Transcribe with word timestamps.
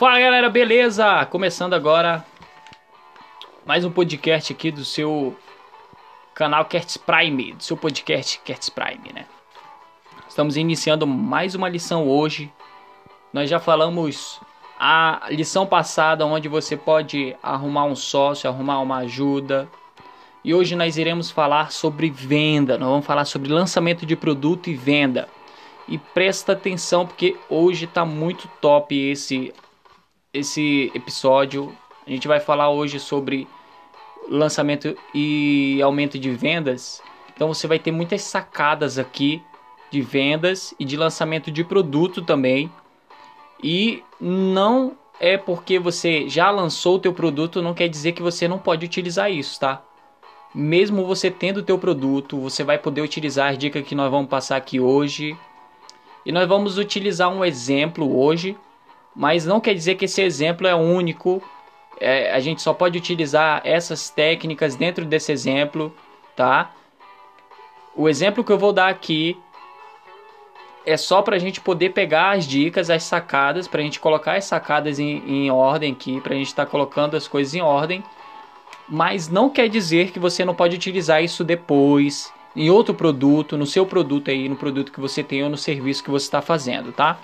Fala 0.00 0.18
galera, 0.18 0.48
beleza? 0.48 1.26
Começando 1.26 1.74
agora 1.74 2.24
mais 3.66 3.84
um 3.84 3.90
podcast 3.90 4.50
aqui 4.50 4.70
do 4.70 4.82
seu 4.82 5.36
canal 6.34 6.64
Kertz 6.64 6.96
Prime, 6.96 7.52
do 7.52 7.62
seu 7.62 7.76
podcast 7.76 8.40
Kertz 8.42 8.70
Prime, 8.70 9.12
né? 9.14 9.26
Estamos 10.26 10.56
iniciando 10.56 11.06
mais 11.06 11.54
uma 11.54 11.68
lição 11.68 12.08
hoje. 12.08 12.50
Nós 13.30 13.50
já 13.50 13.60
falamos 13.60 14.40
a 14.78 15.26
lição 15.28 15.66
passada 15.66 16.24
onde 16.24 16.48
você 16.48 16.78
pode 16.78 17.36
arrumar 17.42 17.84
um 17.84 17.94
sócio, 17.94 18.48
arrumar 18.48 18.80
uma 18.80 19.00
ajuda. 19.00 19.68
E 20.42 20.54
hoje 20.54 20.74
nós 20.74 20.96
iremos 20.96 21.30
falar 21.30 21.70
sobre 21.72 22.08
venda. 22.08 22.78
Nós 22.78 22.88
vamos 22.88 23.04
falar 23.04 23.26
sobre 23.26 23.52
lançamento 23.52 24.06
de 24.06 24.16
produto 24.16 24.70
e 24.70 24.74
venda. 24.74 25.28
E 25.86 25.98
presta 25.98 26.52
atenção 26.52 27.06
porque 27.06 27.36
hoje 27.50 27.84
está 27.84 28.02
muito 28.06 28.48
top 28.62 28.96
esse 28.96 29.52
esse 30.32 30.90
episódio. 30.94 31.76
A 32.06 32.10
gente 32.10 32.28
vai 32.28 32.40
falar 32.40 32.70
hoje 32.70 32.98
sobre 33.00 33.48
lançamento 34.28 34.96
e 35.14 35.80
aumento 35.82 36.18
de 36.18 36.30
vendas. 36.30 37.02
Então 37.34 37.48
você 37.48 37.66
vai 37.66 37.78
ter 37.78 37.90
muitas 37.90 38.22
sacadas 38.22 38.98
aqui 38.98 39.42
de 39.90 40.00
vendas 40.00 40.72
e 40.78 40.84
de 40.84 40.96
lançamento 40.96 41.50
de 41.50 41.64
produto 41.64 42.22
também. 42.22 42.70
E 43.62 44.02
não 44.20 44.96
é 45.18 45.36
porque 45.36 45.78
você 45.78 46.28
já 46.28 46.50
lançou 46.50 46.96
o 46.96 46.98
teu 46.98 47.12
produto, 47.12 47.60
não 47.60 47.74
quer 47.74 47.88
dizer 47.88 48.12
que 48.12 48.22
você 48.22 48.46
não 48.46 48.58
pode 48.58 48.86
utilizar 48.86 49.30
isso, 49.30 49.58
tá? 49.60 49.82
Mesmo 50.54 51.04
você 51.04 51.30
tendo 51.30 51.58
o 51.58 51.62
teu 51.62 51.78
produto, 51.78 52.38
você 52.38 52.64
vai 52.64 52.78
poder 52.78 53.02
utilizar 53.02 53.50
as 53.50 53.58
dicas 53.58 53.86
que 53.86 53.94
nós 53.94 54.10
vamos 54.10 54.30
passar 54.30 54.56
aqui 54.56 54.80
hoje. 54.80 55.36
E 56.24 56.32
nós 56.32 56.48
vamos 56.48 56.78
utilizar 56.78 57.28
um 57.30 57.44
exemplo 57.44 58.16
hoje 58.18 58.56
mas 59.14 59.44
não 59.44 59.60
quer 59.60 59.74
dizer 59.74 59.96
que 59.96 60.04
esse 60.04 60.22
exemplo 60.22 60.66
é 60.66 60.74
único. 60.74 61.42
É, 61.98 62.32
a 62.32 62.40
gente 62.40 62.62
só 62.62 62.72
pode 62.72 62.96
utilizar 62.96 63.60
essas 63.64 64.08
técnicas 64.08 64.74
dentro 64.74 65.04
desse 65.04 65.32
exemplo, 65.32 65.94
tá? 66.34 66.70
O 67.94 68.08
exemplo 68.08 68.42
que 68.42 68.52
eu 68.52 68.58
vou 68.58 68.72
dar 68.72 68.88
aqui 68.88 69.36
é 70.86 70.96
só 70.96 71.20
para 71.20 71.36
a 71.36 71.38
gente 71.38 71.60
poder 71.60 71.90
pegar 71.90 72.30
as 72.36 72.46
dicas, 72.46 72.88
as 72.88 73.02
sacadas, 73.02 73.68
para 73.68 73.80
a 73.80 73.84
gente 73.84 74.00
colocar 74.00 74.36
as 74.36 74.44
sacadas 74.44 74.98
em, 74.98 75.22
em 75.26 75.50
ordem 75.50 75.92
aqui, 75.92 76.20
para 76.20 76.32
a 76.32 76.36
gente 76.36 76.46
estar 76.46 76.64
tá 76.64 76.70
colocando 76.70 77.16
as 77.16 77.28
coisas 77.28 77.54
em 77.54 77.60
ordem. 77.60 78.02
Mas 78.88 79.28
não 79.28 79.50
quer 79.50 79.68
dizer 79.68 80.10
que 80.10 80.18
você 80.18 80.44
não 80.44 80.54
pode 80.54 80.74
utilizar 80.74 81.22
isso 81.22 81.44
depois 81.44 82.32
em 82.56 82.70
outro 82.70 82.94
produto, 82.94 83.56
no 83.56 83.66
seu 83.66 83.86
produto 83.86 84.30
aí, 84.30 84.48
no 84.48 84.56
produto 84.56 84.90
que 84.90 85.00
você 85.00 85.22
tem 85.22 85.44
ou 85.44 85.50
no 85.50 85.56
serviço 85.56 86.02
que 86.02 86.10
você 86.10 86.24
está 86.24 86.42
fazendo, 86.42 86.90
tá? 86.90 87.18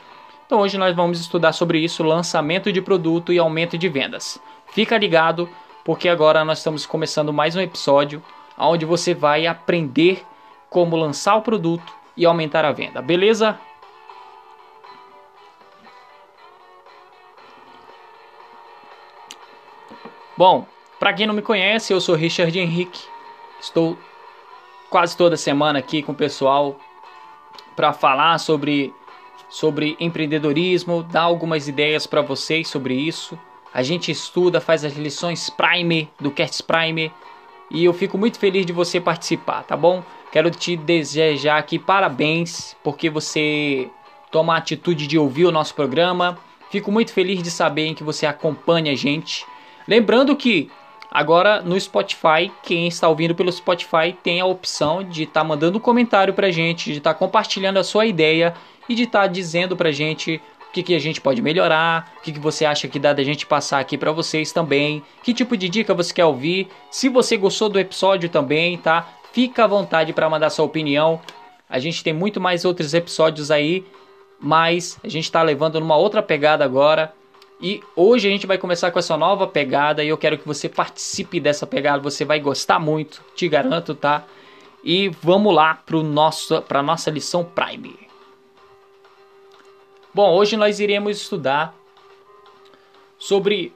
Então 0.46 0.60
hoje 0.60 0.78
nós 0.78 0.94
vamos 0.94 1.18
estudar 1.18 1.52
sobre 1.52 1.80
isso, 1.80 2.04
lançamento 2.04 2.72
de 2.72 2.80
produto 2.80 3.32
e 3.32 3.38
aumento 3.38 3.76
de 3.76 3.88
vendas. 3.88 4.40
Fica 4.68 4.96
ligado, 4.96 5.48
porque 5.84 6.08
agora 6.08 6.44
nós 6.44 6.58
estamos 6.58 6.86
começando 6.86 7.32
mais 7.32 7.56
um 7.56 7.60
episódio 7.60 8.22
onde 8.56 8.84
você 8.84 9.12
vai 9.12 9.48
aprender 9.48 10.24
como 10.70 10.94
lançar 10.94 11.34
o 11.34 11.42
produto 11.42 11.92
e 12.16 12.24
aumentar 12.24 12.64
a 12.64 12.70
venda, 12.70 13.02
beleza? 13.02 13.58
Bom, 20.36 20.64
para 21.00 21.12
quem 21.12 21.26
não 21.26 21.34
me 21.34 21.42
conhece, 21.42 21.92
eu 21.92 22.00
sou 22.00 22.14
Richard 22.14 22.56
Henrique. 22.56 23.02
Estou 23.60 23.98
quase 24.88 25.16
toda 25.16 25.36
semana 25.36 25.80
aqui 25.80 26.04
com 26.04 26.12
o 26.12 26.14
pessoal 26.14 26.76
para 27.74 27.92
falar 27.92 28.38
sobre 28.38 28.94
sobre 29.48 29.96
empreendedorismo, 30.00 31.02
dar 31.02 31.22
algumas 31.22 31.68
ideias 31.68 32.06
para 32.06 32.22
vocês 32.22 32.68
sobre 32.68 32.94
isso. 32.94 33.38
A 33.72 33.82
gente 33.82 34.10
estuda, 34.10 34.60
faz 34.60 34.84
as 34.84 34.94
lições 34.94 35.50
Prime 35.50 36.08
do 36.18 36.30
Cats 36.30 36.60
Prime 36.60 37.12
e 37.70 37.84
eu 37.84 37.92
fico 37.92 38.16
muito 38.16 38.38
feliz 38.38 38.64
de 38.64 38.72
você 38.72 39.00
participar, 39.00 39.64
tá 39.64 39.76
bom? 39.76 40.02
Quero 40.32 40.50
te 40.50 40.76
desejar 40.76 41.58
aqui 41.58 41.78
parabéns 41.78 42.76
porque 42.82 43.10
você 43.10 43.88
toma 44.30 44.54
a 44.54 44.58
atitude 44.58 45.06
de 45.06 45.18
ouvir 45.18 45.46
o 45.46 45.52
nosso 45.52 45.74
programa. 45.74 46.38
Fico 46.70 46.90
muito 46.90 47.12
feliz 47.12 47.42
de 47.42 47.50
saber 47.50 47.94
que 47.94 48.04
você 48.04 48.26
acompanha 48.26 48.92
a 48.92 48.96
gente. 48.96 49.46
Lembrando 49.86 50.34
que 50.34 50.70
agora 51.10 51.60
no 51.62 51.78
Spotify, 51.78 52.50
quem 52.62 52.86
está 52.86 53.08
ouvindo 53.08 53.34
pelo 53.34 53.52
Spotify 53.52 54.16
tem 54.22 54.40
a 54.40 54.46
opção 54.46 55.02
de 55.02 55.24
estar 55.24 55.40
tá 55.40 55.44
mandando 55.44 55.78
um 55.78 55.80
comentário 55.80 56.34
pra 56.34 56.50
gente, 56.50 56.92
de 56.92 56.98
estar 56.98 57.14
tá 57.14 57.18
compartilhando 57.18 57.78
a 57.78 57.84
sua 57.84 58.06
ideia 58.06 58.54
e 58.88 58.94
de 58.94 59.04
estar 59.04 59.22
tá 59.22 59.26
dizendo 59.26 59.76
pra 59.76 59.92
gente 59.92 60.40
o 60.68 60.72
que, 60.72 60.82
que 60.82 60.94
a 60.94 60.98
gente 60.98 61.20
pode 61.20 61.40
melhorar, 61.40 62.12
o 62.18 62.20
que, 62.22 62.32
que 62.32 62.40
você 62.40 62.64
acha 62.64 62.86
que 62.88 62.98
dá 62.98 63.12
da 63.12 63.24
gente 63.24 63.46
passar 63.46 63.78
aqui 63.78 63.96
para 63.96 64.12
vocês 64.12 64.52
também, 64.52 65.02
que 65.22 65.32
tipo 65.32 65.56
de 65.56 65.68
dica 65.68 65.94
você 65.94 66.12
quer 66.12 66.24
ouvir, 66.24 66.68
se 66.90 67.08
você 67.08 67.36
gostou 67.36 67.68
do 67.68 67.80
episódio 67.80 68.28
também, 68.28 68.76
tá? 68.76 69.08
Fica 69.32 69.64
à 69.64 69.66
vontade 69.66 70.12
para 70.12 70.30
mandar 70.30 70.50
sua 70.50 70.64
opinião. 70.64 71.20
A 71.68 71.78
gente 71.78 72.02
tem 72.02 72.12
muito 72.12 72.40
mais 72.40 72.64
outros 72.64 72.94
episódios 72.94 73.50
aí, 73.50 73.84
mas 74.40 74.98
a 75.02 75.08
gente 75.08 75.24
está 75.24 75.42
levando 75.42 75.80
numa 75.80 75.96
outra 75.96 76.22
pegada 76.22 76.64
agora. 76.64 77.12
E 77.60 77.82
hoje 77.94 78.28
a 78.28 78.30
gente 78.30 78.46
vai 78.46 78.58
começar 78.58 78.90
com 78.90 78.98
essa 78.98 79.16
nova 79.16 79.46
pegada 79.46 80.04
e 80.04 80.08
eu 80.08 80.18
quero 80.18 80.36
que 80.36 80.46
você 80.46 80.68
participe 80.68 81.40
dessa 81.40 81.66
pegada. 81.66 82.02
Você 82.02 82.24
vai 82.24 82.38
gostar 82.38 82.78
muito, 82.78 83.22
te 83.34 83.48
garanto, 83.48 83.94
tá? 83.94 84.24
E 84.84 85.08
vamos 85.08 85.54
lá 85.54 85.74
para 85.74 86.02
nosso, 86.02 86.62
a 86.68 86.82
nossa 86.82 87.10
lição 87.10 87.44
Prime. 87.44 87.98
Bom, 90.12 90.34
hoje 90.34 90.56
nós 90.56 90.80
iremos 90.80 91.16
estudar 91.16 91.74
sobre 93.18 93.72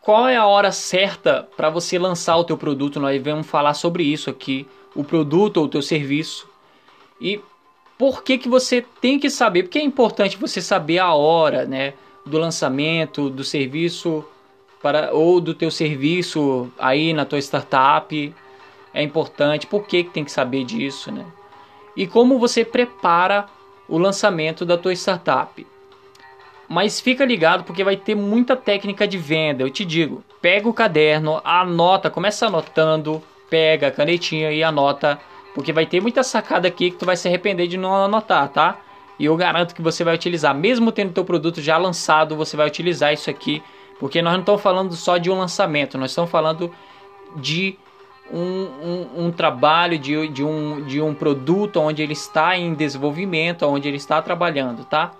qual 0.00 0.26
é 0.26 0.36
a 0.36 0.46
hora 0.46 0.72
certa 0.72 1.48
para 1.56 1.70
você 1.70 1.98
lançar 1.98 2.36
o 2.36 2.44
teu 2.44 2.56
produto. 2.56 2.98
Nós 2.98 3.22
vamos 3.22 3.46
falar 3.46 3.74
sobre 3.74 4.02
isso 4.02 4.30
aqui, 4.30 4.66
o 4.94 5.04
produto 5.04 5.58
ou 5.58 5.64
o 5.64 5.68
teu 5.68 5.82
serviço. 5.82 6.48
E 7.20 7.40
por 7.96 8.22
que 8.22 8.38
que 8.38 8.48
você 8.48 8.84
tem 9.00 9.18
que 9.18 9.30
saber? 9.30 9.64
Porque 9.64 9.78
é 9.78 9.82
importante 9.82 10.36
você 10.36 10.60
saber 10.60 10.98
a 10.98 11.14
hora, 11.14 11.64
né, 11.64 11.94
do 12.24 12.38
lançamento 12.38 13.28
do 13.28 13.44
serviço 13.44 14.24
para 14.82 15.12
ou 15.12 15.40
do 15.40 15.54
teu 15.54 15.70
serviço 15.70 16.70
aí 16.78 17.12
na 17.12 17.24
tua 17.24 17.38
startup. 17.38 18.34
É 18.92 19.02
importante. 19.02 19.66
Por 19.66 19.86
que 19.86 20.04
que 20.04 20.10
tem 20.10 20.24
que 20.24 20.32
saber 20.32 20.64
disso, 20.64 21.10
né? 21.10 21.24
E 21.96 22.06
como 22.06 22.38
você 22.38 22.64
prepara 22.64 23.46
o 23.88 23.98
lançamento 23.98 24.64
da 24.64 24.78
tua 24.78 24.92
startup. 24.94 25.66
Mas 26.68 27.00
fica 27.00 27.24
ligado 27.24 27.64
porque 27.64 27.84
vai 27.84 27.96
ter 27.96 28.14
muita 28.14 28.56
técnica 28.56 29.06
de 29.06 29.18
venda. 29.18 29.62
Eu 29.62 29.70
te 29.70 29.84
digo, 29.84 30.24
pega 30.40 30.68
o 30.68 30.72
caderno, 30.72 31.40
anota, 31.44 32.08
começa 32.08 32.46
anotando, 32.46 33.22
pega 33.50 33.88
a 33.88 33.90
canetinha 33.90 34.50
e 34.50 34.62
anota, 34.62 35.20
porque 35.54 35.72
vai 35.72 35.84
ter 35.84 36.00
muita 36.00 36.22
sacada 36.22 36.66
aqui 36.66 36.90
que 36.90 36.96
tu 36.96 37.04
vai 37.04 37.16
se 37.16 37.28
arrepender 37.28 37.66
de 37.66 37.76
não 37.76 37.94
anotar, 37.94 38.48
tá? 38.48 38.78
E 39.18 39.24
eu 39.24 39.36
garanto 39.36 39.74
que 39.74 39.82
você 39.82 40.02
vai 40.02 40.14
utilizar, 40.14 40.54
mesmo 40.54 40.90
tendo 40.90 41.12
teu 41.12 41.24
produto 41.24 41.60
já 41.60 41.76
lançado, 41.76 42.36
você 42.36 42.56
vai 42.56 42.66
utilizar 42.66 43.12
isso 43.12 43.30
aqui, 43.30 43.62
porque 43.98 44.22
nós 44.22 44.32
não 44.32 44.40
estamos 44.40 44.62
falando 44.62 44.94
só 44.94 45.16
de 45.18 45.30
um 45.30 45.38
lançamento, 45.38 45.98
nós 45.98 46.10
estamos 46.10 46.30
falando 46.30 46.72
de 47.36 47.78
um, 48.32 48.40
um, 48.40 49.26
um, 49.26 49.30
trabalho 49.30 49.98
de, 49.98 50.28
de, 50.28 50.42
um, 50.42 50.82
de 50.84 51.00
um 51.00 51.14
produto 51.14 51.78
onde 51.78 52.02
ele 52.02 52.14
está 52.14 52.56
em 52.56 52.74
desenvolvimento, 52.74 53.66
onde 53.66 53.88
ele 53.88 53.96
está 53.96 54.20
trabalhando, 54.22 54.84
tá? 54.84 55.12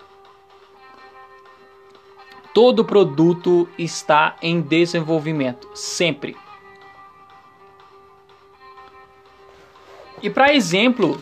Todo 2.53 2.85
produto 2.85 3.67
está 3.77 4.35
em 4.41 4.61
desenvolvimento, 4.61 5.69
sempre. 5.73 6.35
E 10.21 10.29
para 10.29 10.53
exemplo, 10.53 11.21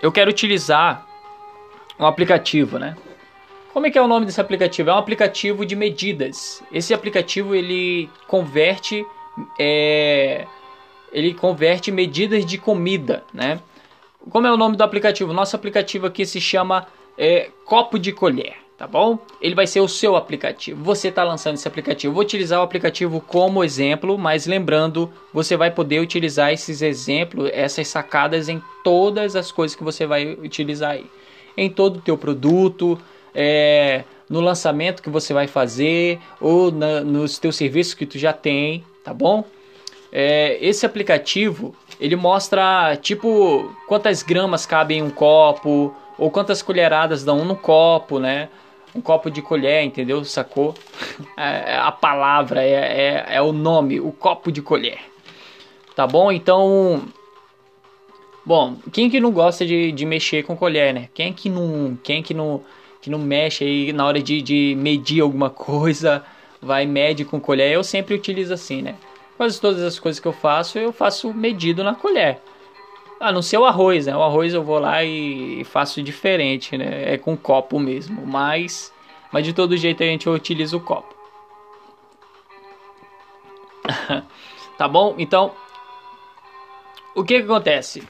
eu 0.00 0.10
quero 0.10 0.30
utilizar 0.30 1.06
um 2.02 2.08
aplicativo, 2.08 2.78
né? 2.78 2.96
Como 3.72 3.86
é 3.86 3.90
que 3.90 3.98
é 3.98 4.02
o 4.02 4.06
nome 4.06 4.26
desse 4.26 4.40
aplicativo? 4.40 4.90
É 4.90 4.94
um 4.94 4.98
aplicativo 4.98 5.64
de 5.64 5.74
medidas. 5.74 6.62
Esse 6.70 6.92
aplicativo 6.92 7.54
ele 7.54 8.08
converte 8.28 9.04
é, 9.58 10.46
ele 11.12 11.34
converte 11.34 11.90
medidas 11.90 12.44
de 12.44 12.58
comida, 12.58 13.22
né? 13.32 13.60
Como 14.30 14.46
é 14.46 14.52
o 14.52 14.56
nome 14.56 14.76
do 14.76 14.84
aplicativo? 14.84 15.32
Nosso 15.32 15.56
aplicativo 15.56 16.06
aqui 16.06 16.24
se 16.24 16.40
chama 16.40 16.86
é, 17.18 17.50
Copo 17.64 17.98
de 17.98 18.12
Colher, 18.12 18.54
tá 18.78 18.86
bom? 18.86 19.18
Ele 19.40 19.54
vai 19.54 19.66
ser 19.66 19.80
o 19.80 19.88
seu 19.88 20.16
aplicativo. 20.16 20.82
Você 20.84 21.08
está 21.08 21.24
lançando 21.24 21.54
esse 21.54 21.66
aplicativo. 21.66 22.14
Vou 22.14 22.22
utilizar 22.22 22.60
o 22.60 22.62
aplicativo 22.62 23.20
como 23.20 23.64
exemplo, 23.64 24.16
mas 24.16 24.46
lembrando, 24.46 25.12
você 25.32 25.56
vai 25.56 25.70
poder 25.70 26.00
utilizar 26.00 26.52
esses 26.52 26.82
exemplos, 26.82 27.50
essas 27.52 27.88
sacadas 27.88 28.48
em 28.48 28.62
todas 28.84 29.34
as 29.34 29.50
coisas 29.50 29.74
que 29.74 29.84
você 29.84 30.06
vai 30.06 30.32
utilizar 30.34 30.92
aí. 30.92 31.06
Em 31.56 31.70
todo 31.70 31.96
o 31.96 32.00
teu 32.00 32.16
produto, 32.16 32.98
é, 33.34 34.04
no 34.28 34.40
lançamento 34.40 35.02
que 35.02 35.10
você 35.10 35.34
vai 35.34 35.46
fazer 35.46 36.18
ou 36.40 36.70
na, 36.70 37.00
nos 37.00 37.38
teus 37.38 37.56
serviços 37.56 37.94
que 37.94 38.06
tu 38.06 38.18
já 38.18 38.32
tem, 38.32 38.84
tá 39.04 39.12
bom? 39.12 39.44
É, 40.10 40.58
esse 40.60 40.84
aplicativo 40.84 41.74
ele 42.00 42.16
mostra 42.16 42.96
tipo 42.96 43.74
quantas 43.86 44.22
gramas 44.22 44.66
cabem 44.66 44.98
em 44.98 45.02
um 45.02 45.10
copo 45.10 45.94
ou 46.18 46.30
quantas 46.30 46.62
colheradas 46.62 47.24
dão 47.24 47.44
no 47.44 47.56
copo, 47.56 48.18
né? 48.18 48.48
um 48.94 49.00
copo 49.00 49.30
de 49.30 49.40
colher, 49.40 49.82
entendeu? 49.84 50.24
Sacou? 50.24 50.74
É, 51.36 51.74
é 51.74 51.78
a 51.78 51.92
palavra, 51.92 52.62
é, 52.62 53.24
é, 53.28 53.36
é 53.36 53.42
o 53.42 53.52
nome, 53.52 54.00
o 54.00 54.12
copo 54.12 54.50
de 54.52 54.60
colher. 54.60 54.98
Tá 55.94 56.06
bom? 56.06 56.30
Então. 56.30 57.02
Bom, 58.44 58.76
quem 58.92 59.08
que 59.08 59.20
não 59.20 59.30
gosta 59.30 59.64
de, 59.64 59.92
de 59.92 60.04
mexer 60.04 60.42
com 60.42 60.56
colher, 60.56 60.92
né? 60.92 61.08
Quem 61.14 61.32
que 61.32 61.48
não, 61.48 61.96
quem 62.02 62.22
que 62.22 62.34
não, 62.34 62.62
que 63.00 63.08
não 63.08 63.18
mexe 63.18 63.64
aí 63.64 63.92
na 63.92 64.04
hora 64.04 64.20
de, 64.20 64.42
de 64.42 64.74
medir 64.76 65.20
alguma 65.20 65.48
coisa, 65.50 66.24
vai 66.60 66.84
mede 66.84 67.24
com 67.24 67.40
colher? 67.40 67.72
Eu 67.72 67.84
sempre 67.84 68.14
utilizo 68.14 68.52
assim, 68.52 68.82
né? 68.82 68.96
Quase 69.36 69.60
todas 69.60 69.82
as 69.82 69.98
coisas 69.98 70.18
que 70.18 70.26
eu 70.26 70.32
faço, 70.32 70.78
eu 70.78 70.92
faço 70.92 71.32
medido 71.32 71.84
na 71.84 71.94
colher. 71.94 72.40
A 73.20 73.30
não 73.30 73.42
ser 73.42 73.58
o 73.58 73.64
arroz, 73.64 74.06
né? 74.06 74.16
O 74.16 74.22
arroz 74.22 74.52
eu 74.52 74.64
vou 74.64 74.80
lá 74.80 75.04
e 75.04 75.62
faço 75.64 76.02
diferente, 76.02 76.76
né? 76.76 77.14
É 77.14 77.18
com 77.18 77.36
copo 77.36 77.78
mesmo. 77.78 78.26
Mas, 78.26 78.92
mas 79.30 79.44
de 79.44 79.52
todo 79.52 79.76
jeito 79.76 80.02
a 80.02 80.06
gente 80.06 80.28
utiliza 80.28 80.76
o 80.76 80.80
copo. 80.80 81.14
tá 84.76 84.88
bom? 84.88 85.14
Então, 85.16 85.52
o 87.14 87.22
que, 87.22 87.38
que 87.38 87.44
acontece? 87.44 88.02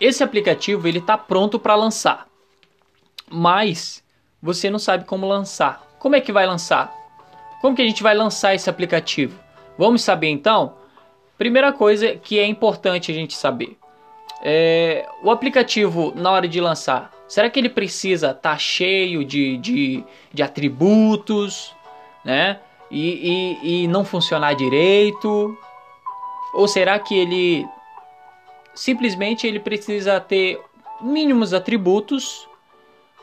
Esse 0.00 0.22
aplicativo 0.22 0.88
ele 0.88 0.98
está 0.98 1.16
pronto 1.16 1.58
para 1.58 1.74
lançar, 1.74 2.26
mas 3.30 4.02
você 4.42 4.68
não 4.68 4.78
sabe 4.78 5.04
como 5.04 5.26
lançar. 5.26 5.82
Como 5.98 6.16
é 6.16 6.20
que 6.20 6.32
vai 6.32 6.46
lançar? 6.46 6.92
Como 7.60 7.74
que 7.74 7.82
a 7.82 7.86
gente 7.86 8.02
vai 8.02 8.14
lançar 8.14 8.54
esse 8.54 8.68
aplicativo? 8.68 9.38
Vamos 9.78 10.02
saber 10.02 10.28
então? 10.28 10.74
Primeira 11.38 11.72
coisa 11.72 12.14
que 12.16 12.38
é 12.38 12.46
importante 12.46 13.10
a 13.10 13.14
gente 13.14 13.34
saber. 13.34 13.76
É, 14.42 15.06
o 15.22 15.30
aplicativo, 15.30 16.12
na 16.14 16.30
hora 16.30 16.46
de 16.46 16.60
lançar, 16.60 17.10
será 17.26 17.48
que 17.48 17.58
ele 17.58 17.70
precisa 17.70 18.32
estar 18.32 18.50
tá 18.50 18.58
cheio 18.58 19.24
de, 19.24 19.56
de, 19.56 20.04
de, 20.32 20.42
atributos, 20.42 21.74
né? 22.22 22.60
E, 22.90 23.56
e, 23.62 23.84
e 23.84 23.88
não 23.88 24.04
funcionar 24.04 24.54
direito? 24.54 25.56
Ou 26.52 26.68
será 26.68 26.98
que 26.98 27.14
ele 27.16 27.66
simplesmente 28.74 29.46
ele 29.46 29.60
precisa 29.60 30.20
ter 30.20 30.60
mínimos 31.00 31.54
atributos, 31.54 32.48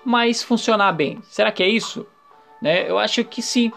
mas 0.04 0.42
funcionar 0.42 0.92
bem? 0.94 1.22
Será 1.24 1.52
que 1.52 1.62
é 1.62 1.68
isso? 1.68 2.06
Né? 2.62 2.90
Eu 2.90 2.98
acho 2.98 3.24
que 3.24 3.42
sim. 3.42 3.72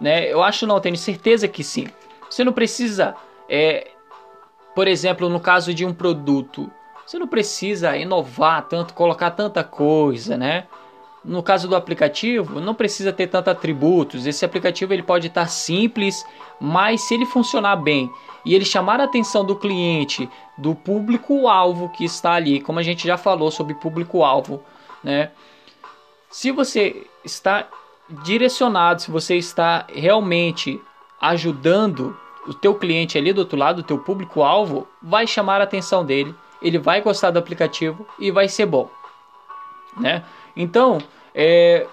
Né? 0.00 0.32
Eu 0.32 0.42
acho 0.42 0.66
não, 0.66 0.80
tenho 0.80 0.96
certeza 0.96 1.48
que 1.48 1.64
sim. 1.64 1.88
Você 2.28 2.44
não 2.44 2.52
precisa, 2.52 3.14
é, 3.48 3.90
por 4.74 4.86
exemplo, 4.86 5.28
no 5.28 5.40
caso 5.40 5.74
de 5.74 5.84
um 5.84 5.92
produto, 5.92 6.70
você 7.06 7.18
não 7.18 7.26
precisa 7.26 7.96
inovar 7.96 8.68
tanto, 8.68 8.92
colocar 8.92 9.30
tanta 9.30 9.64
coisa, 9.64 10.36
né? 10.36 10.66
No 11.24 11.42
caso 11.42 11.66
do 11.66 11.74
aplicativo, 11.74 12.60
não 12.60 12.74
precisa 12.74 13.12
ter 13.12 13.26
tantos 13.26 13.50
atributos. 13.50 14.26
Esse 14.26 14.44
aplicativo 14.44 14.92
ele 14.92 15.02
pode 15.02 15.26
estar 15.26 15.46
simples, 15.48 16.24
mas 16.60 17.00
se 17.02 17.14
ele 17.14 17.26
funcionar 17.26 17.76
bem 17.76 18.10
e 18.44 18.54
ele 18.54 18.64
chamar 18.64 19.00
a 19.00 19.04
atenção 19.04 19.44
do 19.44 19.56
cliente, 19.56 20.28
do 20.56 20.74
público-alvo 20.74 21.88
que 21.90 22.04
está 22.04 22.32
ali, 22.32 22.60
como 22.60 22.78
a 22.78 22.82
gente 22.82 23.06
já 23.06 23.16
falou 23.16 23.50
sobre 23.50 23.74
público-alvo, 23.74 24.62
né? 25.02 25.30
Se 26.30 26.50
você 26.50 27.06
está 27.24 27.66
direcionado, 28.08 29.02
se 29.02 29.10
você 29.10 29.36
está 29.36 29.86
realmente 29.88 30.80
ajudando 31.20 32.16
o 32.46 32.54
teu 32.54 32.74
cliente 32.74 33.18
ali 33.18 33.32
do 33.32 33.40
outro 33.40 33.58
lado, 33.58 33.80
o 33.80 33.82
teu 33.82 33.98
público-alvo, 33.98 34.86
vai 35.02 35.26
chamar 35.26 35.60
a 35.60 35.64
atenção 35.64 36.04
dele 36.04 36.34
ele 36.60 36.78
vai 36.78 37.00
gostar 37.00 37.30
do 37.30 37.38
aplicativo 37.38 38.06
e 38.18 38.30
vai 38.30 38.48
ser 38.48 38.66
bom, 38.66 38.90
né? 39.96 40.24
Então, 40.56 40.98
é, 41.34 41.86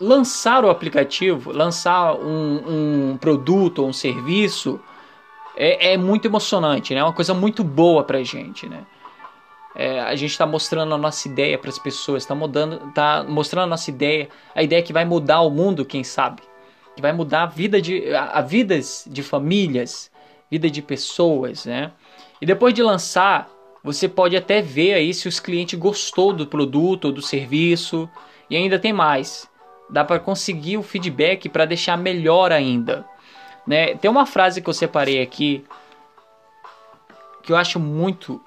lançar 0.00 0.64
o 0.64 0.70
aplicativo, 0.70 1.52
lançar 1.52 2.14
um, 2.14 3.12
um 3.12 3.16
produto 3.16 3.80
ou 3.80 3.88
um 3.88 3.92
serviço 3.92 4.78
é, 5.56 5.92
é, 5.92 5.96
muito 5.96 6.26
emocionante, 6.26 6.94
né? 6.94 7.00
É 7.00 7.04
uma 7.04 7.12
coisa 7.12 7.32
muito 7.34 7.64
boa 7.64 8.04
pra 8.04 8.22
gente, 8.22 8.68
né? 8.68 8.84
É, 9.74 10.00
a 10.00 10.14
gente 10.14 10.30
está 10.30 10.46
mostrando 10.46 10.94
a 10.94 10.98
nossa 10.98 11.28
ideia 11.28 11.58
para 11.58 11.68
as 11.68 11.78
pessoas, 11.78 12.22
está 12.22 12.34
tá 12.94 13.24
mostrando 13.28 13.64
a 13.64 13.66
nossa 13.66 13.90
ideia, 13.90 14.28
a 14.54 14.62
ideia 14.62 14.82
que 14.82 14.92
vai 14.92 15.04
mudar 15.04 15.42
o 15.42 15.50
mundo, 15.50 15.84
quem 15.84 16.02
sabe, 16.02 16.42
que 16.94 17.02
vai 17.02 17.12
mudar 17.12 17.42
a 17.42 17.46
vida 17.46 17.80
de, 17.80 18.14
a, 18.14 18.38
a 18.38 18.40
vidas 18.40 19.06
de 19.06 19.22
famílias, 19.22 20.10
vida 20.50 20.70
de 20.70 20.80
pessoas, 20.80 21.66
né? 21.66 21.92
E 22.40 22.46
depois 22.46 22.72
de 22.72 22.82
lançar, 22.82 23.50
você 23.82 24.08
pode 24.08 24.36
até 24.36 24.60
ver 24.60 24.94
aí 24.94 25.14
se 25.14 25.28
os 25.28 25.38
clientes 25.38 25.78
gostou 25.78 26.32
do 26.32 26.46
produto 26.46 27.06
ou 27.06 27.12
do 27.12 27.22
serviço. 27.22 28.08
E 28.50 28.56
ainda 28.56 28.80
tem 28.80 28.92
mais. 28.92 29.48
Dá 29.88 30.04
para 30.04 30.18
conseguir 30.18 30.76
o 30.76 30.82
feedback 30.82 31.48
para 31.48 31.64
deixar 31.64 31.96
melhor 31.96 32.50
ainda. 32.50 33.04
Né? 33.66 33.96
Tem 33.96 34.10
uma 34.10 34.26
frase 34.26 34.62
que 34.62 34.68
eu 34.68 34.74
separei 34.74 35.20
aqui 35.20 35.64
que 37.42 37.52
eu 37.52 37.56
acho 37.56 37.78
muito 37.78 38.40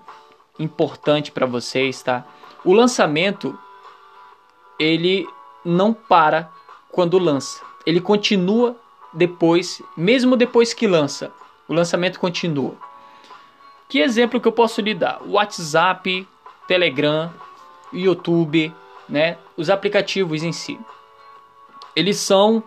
importante 0.59 1.31
para 1.31 1.45
vocês, 1.45 2.03
tá? 2.03 2.25
O 2.65 2.73
lançamento 2.73 3.57
ele 4.77 5.25
não 5.63 5.93
para 5.93 6.49
quando 6.91 7.17
lança. 7.17 7.61
Ele 7.85 8.01
continua 8.01 8.75
depois, 9.13 9.81
mesmo 9.95 10.35
depois 10.35 10.73
que 10.73 10.85
lança. 10.85 11.31
O 11.67 11.73
lançamento 11.73 12.19
continua. 12.19 12.75
Que 13.87 13.99
exemplo 13.99 14.39
que 14.39 14.47
eu 14.47 14.51
posso 14.51 14.81
lhe 14.81 14.93
dar? 14.93 15.21
WhatsApp, 15.25 16.27
Telegram, 16.67 17.31
YouTube, 17.91 18.73
né? 19.07 19.37
Os 19.57 19.69
aplicativos 19.69 20.43
em 20.43 20.51
si. 20.51 20.79
Eles 21.95 22.17
são, 22.17 22.63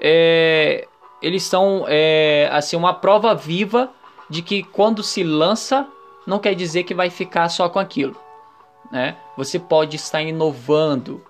é, 0.00 0.88
eles 1.24 1.42
são 1.42 1.86
é, 1.88 2.48
assim 2.52 2.76
uma 2.76 2.92
prova 2.92 3.34
viva 3.34 3.90
de 4.28 4.42
que 4.42 4.62
quando 4.62 5.02
se 5.02 5.24
lança 5.24 5.88
não 6.26 6.38
quer 6.38 6.54
dizer 6.54 6.84
que 6.84 6.94
vai 6.94 7.08
ficar 7.08 7.48
só 7.48 7.68
com 7.68 7.78
aquilo, 7.78 8.14
né? 8.92 9.16
Você 9.36 9.58
pode 9.58 9.96
estar 9.96 10.22
inovando. 10.22 11.24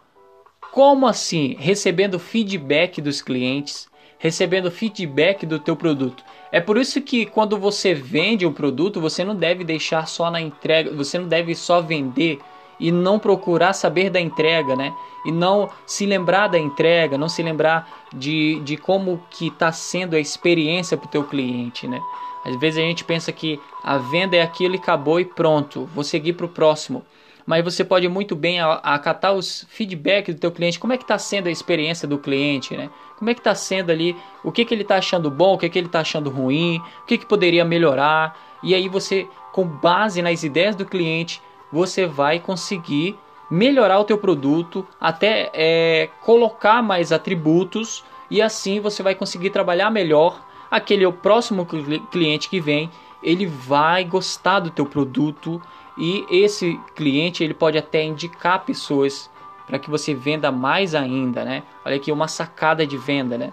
Como 0.73 1.07
assim? 1.07 1.57
Recebendo 1.59 2.19
feedback 2.19 3.01
dos 3.01 3.23
clientes, 3.23 3.89
recebendo 4.19 4.71
feedback 4.71 5.47
do 5.47 5.59
teu 5.61 5.77
produto. 5.77 6.25
É 6.51 6.61
por 6.61 6.77
isso 6.77 7.01
que 7.01 7.27
quando 7.27 7.57
você 7.57 7.95
vende 7.95 8.45
um 8.45 8.53
produto, 8.53 9.01
você 9.01 9.25
não 9.25 9.37
deve 9.37 9.63
deixar 9.63 10.09
só 10.09 10.31
na 10.31 10.41
entrega, 10.41 10.91
você 10.93 11.19
não 11.19 11.29
deve 11.29 11.55
só 11.55 11.81
vender 11.81 12.41
e 12.85 12.93
não 12.93 13.19
procurar 13.19 13.73
saber 13.73 14.11
da 14.11 14.21
entrega, 14.21 14.77
né? 14.77 14.93
E 15.25 15.33
não 15.33 15.71
se 15.87 16.05
lembrar 16.05 16.49
da 16.49 16.59
entrega, 16.59 17.17
não 17.17 17.31
se 17.31 17.43
lembrar 17.43 17.89
de, 18.13 18.61
de 18.61 18.77
como 18.77 19.23
que 19.31 19.47
está 19.47 19.73
sendo 19.73 20.15
a 20.15 20.21
experiência 20.21 20.95
para 20.95 21.07
o 21.07 21.11
teu 21.11 21.25
cliente, 21.25 21.89
né? 21.89 21.99
Às 22.45 22.55
vezes 22.57 22.79
a 22.79 22.87
gente 22.87 23.03
pensa 23.03 23.33
que 23.33 23.59
a 23.83 23.97
venda 23.97 24.37
é 24.37 24.43
aquilo 24.43 24.75
e 24.75 24.79
acabou 24.79 25.19
e 25.19 25.25
pronto, 25.25 25.89
vou 25.95 26.05
seguir 26.05 26.35
para 26.35 26.45
o 26.45 26.49
próximo 26.51 27.03
mas 27.47 27.63
você 27.63 27.85
pode 27.85 28.09
muito 28.09 28.35
bem 28.35 28.59
acatar 28.61 29.35
os 29.35 29.67
feedbacks 29.69 30.35
do 30.35 30.41
teu 30.41 30.51
cliente, 30.51 30.79
como 30.79 30.95
é 30.95 30.97
que 30.97 31.05
está 31.05 31.19
sendo 31.19 31.47
a 31.47 31.51
experiência 31.51 32.09
do 32.09 32.19
cliente, 32.19 32.75
né? 32.75 32.89
Como 33.19 33.31
é 33.31 33.35
que 33.35 33.41
está 33.41 33.55
sendo 33.55 33.91
ali, 33.93 34.17
o 34.43 34.51
que, 34.51 34.65
que 34.65 34.73
ele 34.73 34.81
está 34.81 34.97
achando 34.97 35.31
bom, 35.31 35.55
o 35.55 35.59
que, 35.59 35.69
que 35.69 35.79
ele 35.79 35.87
está 35.87 36.01
achando 36.01 36.31
ruim, 36.31 36.81
o 37.03 37.07
que, 37.07 37.19
que 37.19 37.27
poderia 37.27 37.63
melhorar. 37.63 38.35
E 38.63 38.75
aí 38.75 38.89
você, 38.89 39.29
com 39.53 39.67
base 39.67 40.23
nas 40.23 40.43
ideias 40.43 40.75
do 40.75 40.87
cliente, 40.87 41.41
você 41.75 42.07
vai 42.07 42.39
conseguir 42.39 43.19
melhorar 43.51 43.99
o 43.99 44.05
teu 44.05 44.17
produto, 44.17 44.87
até 45.01 45.51
é, 45.53 46.09
colocar 46.21 46.81
mais 46.81 47.11
atributos 47.11 48.05
e 48.31 48.41
assim 48.41 48.79
você 48.79 49.03
vai 49.03 49.17
conseguir 49.17 49.51
trabalhar 49.51 49.91
melhor. 49.91 50.41
Aquele 50.71 51.03
é 51.03 51.09
o 51.09 51.13
próximo 51.13 51.67
cliente 52.13 52.49
que 52.49 52.61
vem, 52.61 52.89
ele 53.21 53.45
vai 53.45 54.05
gostar 54.05 54.61
do 54.61 54.71
teu 54.71 54.87
produto, 54.87 55.61
e 55.99 56.25
esse 56.31 56.79
cliente 56.95 57.43
ele 57.43 57.55
pode 57.55 57.77
até 57.77 58.05
indicar 58.05 58.65
pessoas 58.65 59.31
para 59.67 59.79
que 59.79 59.91
você 59.91 60.15
venda 60.15 60.53
mais 60.53 60.95
ainda, 60.95 61.45
né? 61.45 61.63
Olha 61.85 61.97
aqui 61.97 62.13
uma 62.13 62.29
sacada 62.29 62.87
de 62.87 62.97
venda, 62.97 63.37
né? 63.37 63.53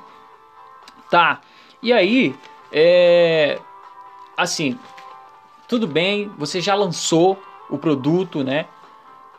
Tá. 1.10 1.42
E 1.82 1.92
aí, 1.92 2.36
é 2.72 3.60
assim, 4.38 4.78
tudo 5.68 5.88
bem, 5.88 6.32
você 6.38 6.60
já 6.60 6.75
lançou 6.75 7.42
o 7.72 7.78
produto, 7.78 8.44
né? 8.44 8.68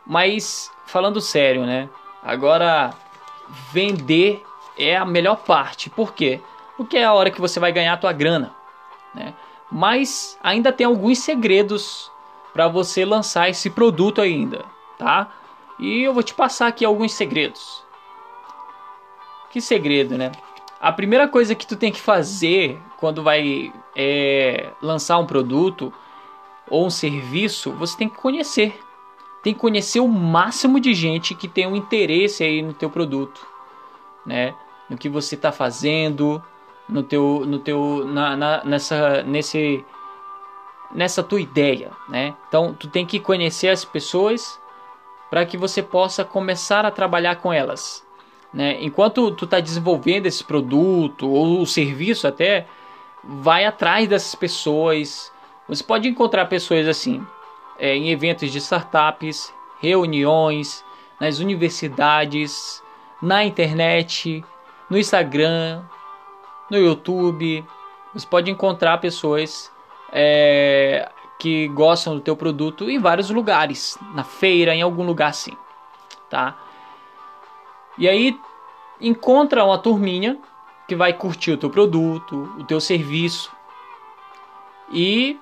Mas 0.04 0.72
falando 0.86 1.20
sério, 1.20 1.64
né? 1.64 1.88
Agora 2.22 2.92
vender 3.70 4.42
é 4.76 4.96
a 4.96 5.04
melhor 5.04 5.36
parte. 5.36 5.90
Por 5.90 6.12
quê? 6.14 6.40
Porque 6.76 6.96
é 6.96 7.04
a 7.04 7.12
hora 7.12 7.30
que 7.30 7.40
você 7.40 7.60
vai 7.60 7.70
ganhar 7.70 7.92
a 7.92 7.98
tua 7.98 8.12
grana, 8.12 8.54
né? 9.14 9.34
Mas 9.70 10.38
ainda 10.42 10.72
tem 10.72 10.86
alguns 10.86 11.18
segredos 11.18 12.10
para 12.52 12.68
você 12.68 13.04
lançar 13.04 13.48
esse 13.48 13.70
produto 13.70 14.20
ainda, 14.20 14.64
tá? 14.98 15.30
E 15.78 16.02
eu 16.02 16.12
vou 16.12 16.22
te 16.22 16.34
passar 16.34 16.66
aqui 16.66 16.84
alguns 16.84 17.12
segredos. 17.12 17.84
Que 19.50 19.60
segredo, 19.60 20.16
né? 20.16 20.32
A 20.80 20.92
primeira 20.92 21.28
coisa 21.28 21.54
que 21.54 21.66
tu 21.66 21.76
tem 21.76 21.92
que 21.92 22.00
fazer 22.00 22.80
quando 22.98 23.22
vai 23.22 23.72
é, 23.94 24.70
lançar 24.80 25.18
um 25.18 25.26
produto 25.26 25.92
ou 26.72 26.86
um 26.86 26.90
serviço, 26.90 27.70
você 27.72 27.98
tem 27.98 28.08
que 28.08 28.16
conhecer. 28.16 28.80
tem 29.42 29.52
que 29.52 29.60
conhecer 29.60 30.00
o 30.00 30.08
máximo 30.08 30.80
de 30.80 30.94
gente 30.94 31.34
que 31.34 31.46
tem 31.46 31.66
um 31.66 31.76
interesse 31.76 32.42
aí 32.42 32.62
no 32.62 32.72
teu 32.72 32.88
produto, 32.88 33.46
né? 34.24 34.54
No 34.88 34.96
que 34.96 35.08
você 35.08 35.34
está 35.34 35.52
fazendo, 35.52 36.42
no 36.88 37.02
teu, 37.02 37.44
no 37.46 37.58
teu, 37.58 38.06
na, 38.06 38.36
na, 38.36 38.64
nessa, 38.64 39.22
nesse, 39.22 39.84
nessa 40.94 41.22
tua 41.22 41.40
ideia, 41.40 41.90
né? 42.08 42.34
Então, 42.48 42.72
tu 42.72 42.88
tem 42.88 43.04
que 43.04 43.20
conhecer 43.20 43.68
as 43.68 43.84
pessoas 43.84 44.58
para 45.28 45.44
que 45.44 45.58
você 45.58 45.82
possa 45.82 46.24
começar 46.24 46.86
a 46.86 46.90
trabalhar 46.90 47.36
com 47.36 47.52
elas, 47.52 48.02
né? 48.52 48.78
Enquanto 48.80 49.30
tu 49.32 49.44
está 49.44 49.60
desenvolvendo 49.60 50.26
esse 50.26 50.44
produto 50.44 51.28
ou 51.28 51.60
o 51.60 51.66
serviço 51.66 52.26
até, 52.26 52.66
vai 53.22 53.64
atrás 53.66 54.08
dessas 54.08 54.34
pessoas. 54.34 55.31
Você 55.72 55.82
pode 55.82 56.06
encontrar 56.06 56.44
pessoas 56.44 56.86
assim 56.86 57.26
é, 57.78 57.96
em 57.96 58.10
eventos 58.10 58.52
de 58.52 58.58
startups, 58.58 59.54
reuniões, 59.80 60.84
nas 61.18 61.38
universidades, 61.38 62.82
na 63.22 63.42
internet, 63.42 64.44
no 64.90 64.98
Instagram, 64.98 65.82
no 66.70 66.76
YouTube. 66.76 67.64
Você 68.12 68.26
pode 68.26 68.50
encontrar 68.50 68.98
pessoas 68.98 69.72
é, 70.12 71.10
que 71.38 71.68
gostam 71.68 72.16
do 72.16 72.20
teu 72.20 72.36
produto 72.36 72.90
em 72.90 72.98
vários 72.98 73.30
lugares, 73.30 73.96
na 74.12 74.24
feira, 74.24 74.74
em 74.74 74.82
algum 74.82 75.06
lugar 75.06 75.30
assim, 75.30 75.56
tá? 76.28 76.54
E 77.96 78.06
aí 78.06 78.38
encontra 79.00 79.64
uma 79.64 79.78
turminha 79.78 80.38
que 80.86 80.94
vai 80.94 81.14
curtir 81.14 81.52
o 81.52 81.56
teu 81.56 81.70
produto, 81.70 82.54
o 82.58 82.64
teu 82.64 82.78
serviço 82.78 83.50
e 84.92 85.40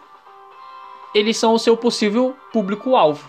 eles 1.14 1.36
são 1.36 1.54
o 1.54 1.58
seu 1.58 1.76
possível 1.76 2.36
público-alvo. 2.52 3.28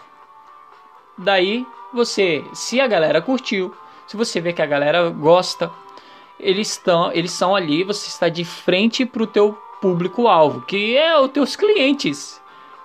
Daí 1.17 1.65
você, 1.93 2.43
se 2.53 2.79
a 2.79 2.87
galera 2.87 3.21
curtiu, 3.21 3.73
se 4.07 4.17
você 4.17 4.39
vê 4.39 4.53
que 4.53 4.61
a 4.61 4.65
galera 4.65 5.09
gosta, 5.09 5.71
eles 6.39 6.71
estão, 6.71 7.11
eles 7.11 7.31
são 7.31 7.55
ali, 7.55 7.83
você 7.83 8.07
está 8.07 8.29
de 8.29 8.43
frente 8.43 9.05
para 9.05 9.23
o 9.23 9.27
teu 9.27 9.57
público-alvo, 9.81 10.61
que 10.61 10.97
é 10.97 11.17
os 11.19 11.31
teus 11.31 11.55
clientes, 11.55 12.41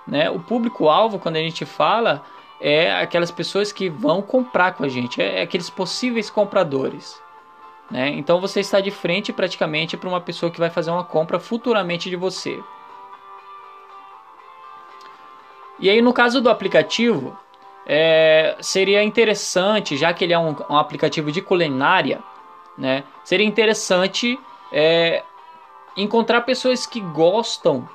né? 0.07 0.29
O 0.29 0.39
público-alvo, 0.39 1.19
quando 1.19 1.35
a 1.35 1.41
gente 1.41 1.65
fala, 1.65 2.23
é 2.59 2.91
aquelas 2.95 3.31
pessoas 3.31 3.71
que 3.71 3.89
vão 3.89 4.21
comprar 4.21 4.73
com 4.73 4.83
a 4.83 4.89
gente, 4.89 5.21
é 5.21 5.41
aqueles 5.41 5.69
possíveis 5.69 6.29
compradores. 6.29 7.21
Né? 7.89 8.09
Então 8.09 8.41
você 8.41 8.59
está 8.59 8.81
de 8.81 8.91
frente 8.91 9.31
praticamente 9.31 9.95
para 9.95 10.09
uma 10.09 10.19
pessoa 10.19 10.51
que 10.51 10.59
vai 10.59 10.69
fazer 10.69 10.91
uma 10.91 11.03
compra 11.03 11.39
futuramente 11.39 12.09
de 12.09 12.15
você. 12.15 12.59
E 15.79 15.89
aí 15.89 16.01
no 16.01 16.13
caso 16.13 16.41
do 16.41 16.49
aplicativo, 16.49 17.37
é, 17.85 18.55
seria 18.59 19.03
interessante, 19.03 19.95
já 19.95 20.13
que 20.13 20.23
ele 20.23 20.33
é 20.33 20.39
um, 20.39 20.55
um 20.69 20.77
aplicativo 20.77 21.31
de 21.31 21.41
culinária, 21.41 22.19
né? 22.77 23.03
Seria 23.23 23.45
interessante 23.45 24.37
é, 24.71 25.23
encontrar 25.95 26.41
pessoas 26.41 26.85
que 26.85 26.99
gostam 26.99 27.87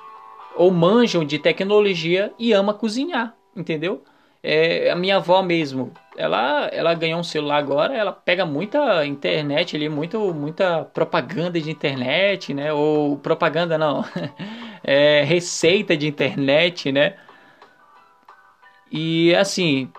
ou 0.56 0.70
manjam 0.70 1.24
de 1.24 1.38
tecnologia 1.38 2.32
e 2.38 2.52
ama 2.52 2.74
cozinhar, 2.74 3.34
entendeu? 3.54 4.02
É, 4.42 4.90
a 4.90 4.96
minha 4.96 5.16
avó 5.16 5.40
mesmo, 5.40 5.92
ela, 6.16 6.66
ela 6.72 6.94
ganhou 6.94 7.20
um 7.20 7.24
celular 7.24 7.58
agora, 7.58 7.94
ela 7.94 8.10
pega 8.12 8.44
muita 8.44 9.06
internet 9.06 9.76
ali, 9.76 9.88
muito, 9.88 10.34
muita 10.34 10.84
propaganda 10.84 11.60
de 11.60 11.70
internet, 11.70 12.52
né? 12.52 12.72
Ou 12.72 13.16
propaganda 13.18 13.78
não, 13.78 14.04
é, 14.82 15.22
receita 15.22 15.96
de 15.96 16.08
internet, 16.08 16.90
né? 16.90 17.14
E 18.92 19.34
assim, 19.34 19.90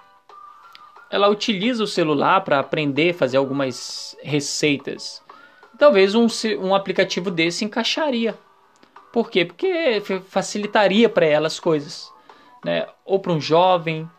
ela 1.10 1.28
utiliza 1.28 1.84
o 1.84 1.88
celular 1.88 2.42
para 2.42 2.60
aprender 2.60 3.12
a 3.12 3.14
fazer 3.16 3.38
algumas 3.38 4.16
receitas. 4.22 5.24
Talvez 5.80 6.14
um, 6.14 6.28
um 6.60 6.76
aplicativo 6.76 7.32
desse 7.32 7.66
encaixaria. 7.66 8.38
Por 9.12 9.30
quê? 9.30 9.46
Porque 9.46 10.02
facilitaria 10.28 11.10
para 11.10 11.26
ela 11.26 11.48
as 11.48 11.60
coisas. 11.60 12.12
Né? 12.64 12.88
Ou 13.04 13.20
para 13.20 13.34
um 13.34 13.42
jovem, 13.42 14.10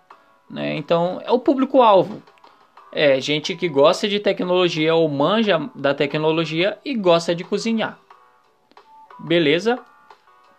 né? 0.51 0.77
Então, 0.77 1.21
é 1.25 1.31
o 1.31 1.39
público-alvo. 1.39 2.23
É 2.93 3.21
gente 3.21 3.57
que 3.57 3.69
gosta 3.69 4.07
de 4.07 4.21
tecnologia 4.21 4.95
ou 4.95 5.09
manja 5.09 5.69
da 5.75 5.95
tecnologia 5.95 6.79
e 6.85 6.95
gosta 6.95 7.35
de 7.35 7.43
cozinhar. 7.43 7.99
Beleza? 9.19 9.81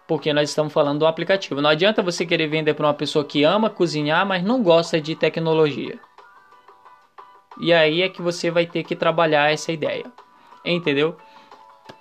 Porque 0.08 0.32
nós 0.34 0.50
estamos 0.50 0.72
falando 0.72 1.00
do 1.00 1.08
aplicativo. 1.08 1.62
Não 1.62 1.70
adianta 1.70 2.04
você 2.04 2.26
querer 2.26 2.48
vender 2.48 2.74
para 2.74 2.88
uma 2.88 2.94
pessoa 2.94 3.26
que 3.26 3.44
ama 3.44 3.70
cozinhar, 3.70 4.26
mas 4.26 4.44
não 4.44 4.62
gosta 4.62 5.02
de 5.02 5.16
tecnologia. 5.16 6.00
E 7.60 7.74
aí 7.74 8.02
é 8.02 8.10
que 8.10 8.22
você 8.22 8.52
vai 8.52 8.66
ter 8.66 8.84
que 8.84 8.96
trabalhar 8.96 9.52
essa 9.52 9.72
ideia. 9.72 10.06
Entendeu? 10.64 11.18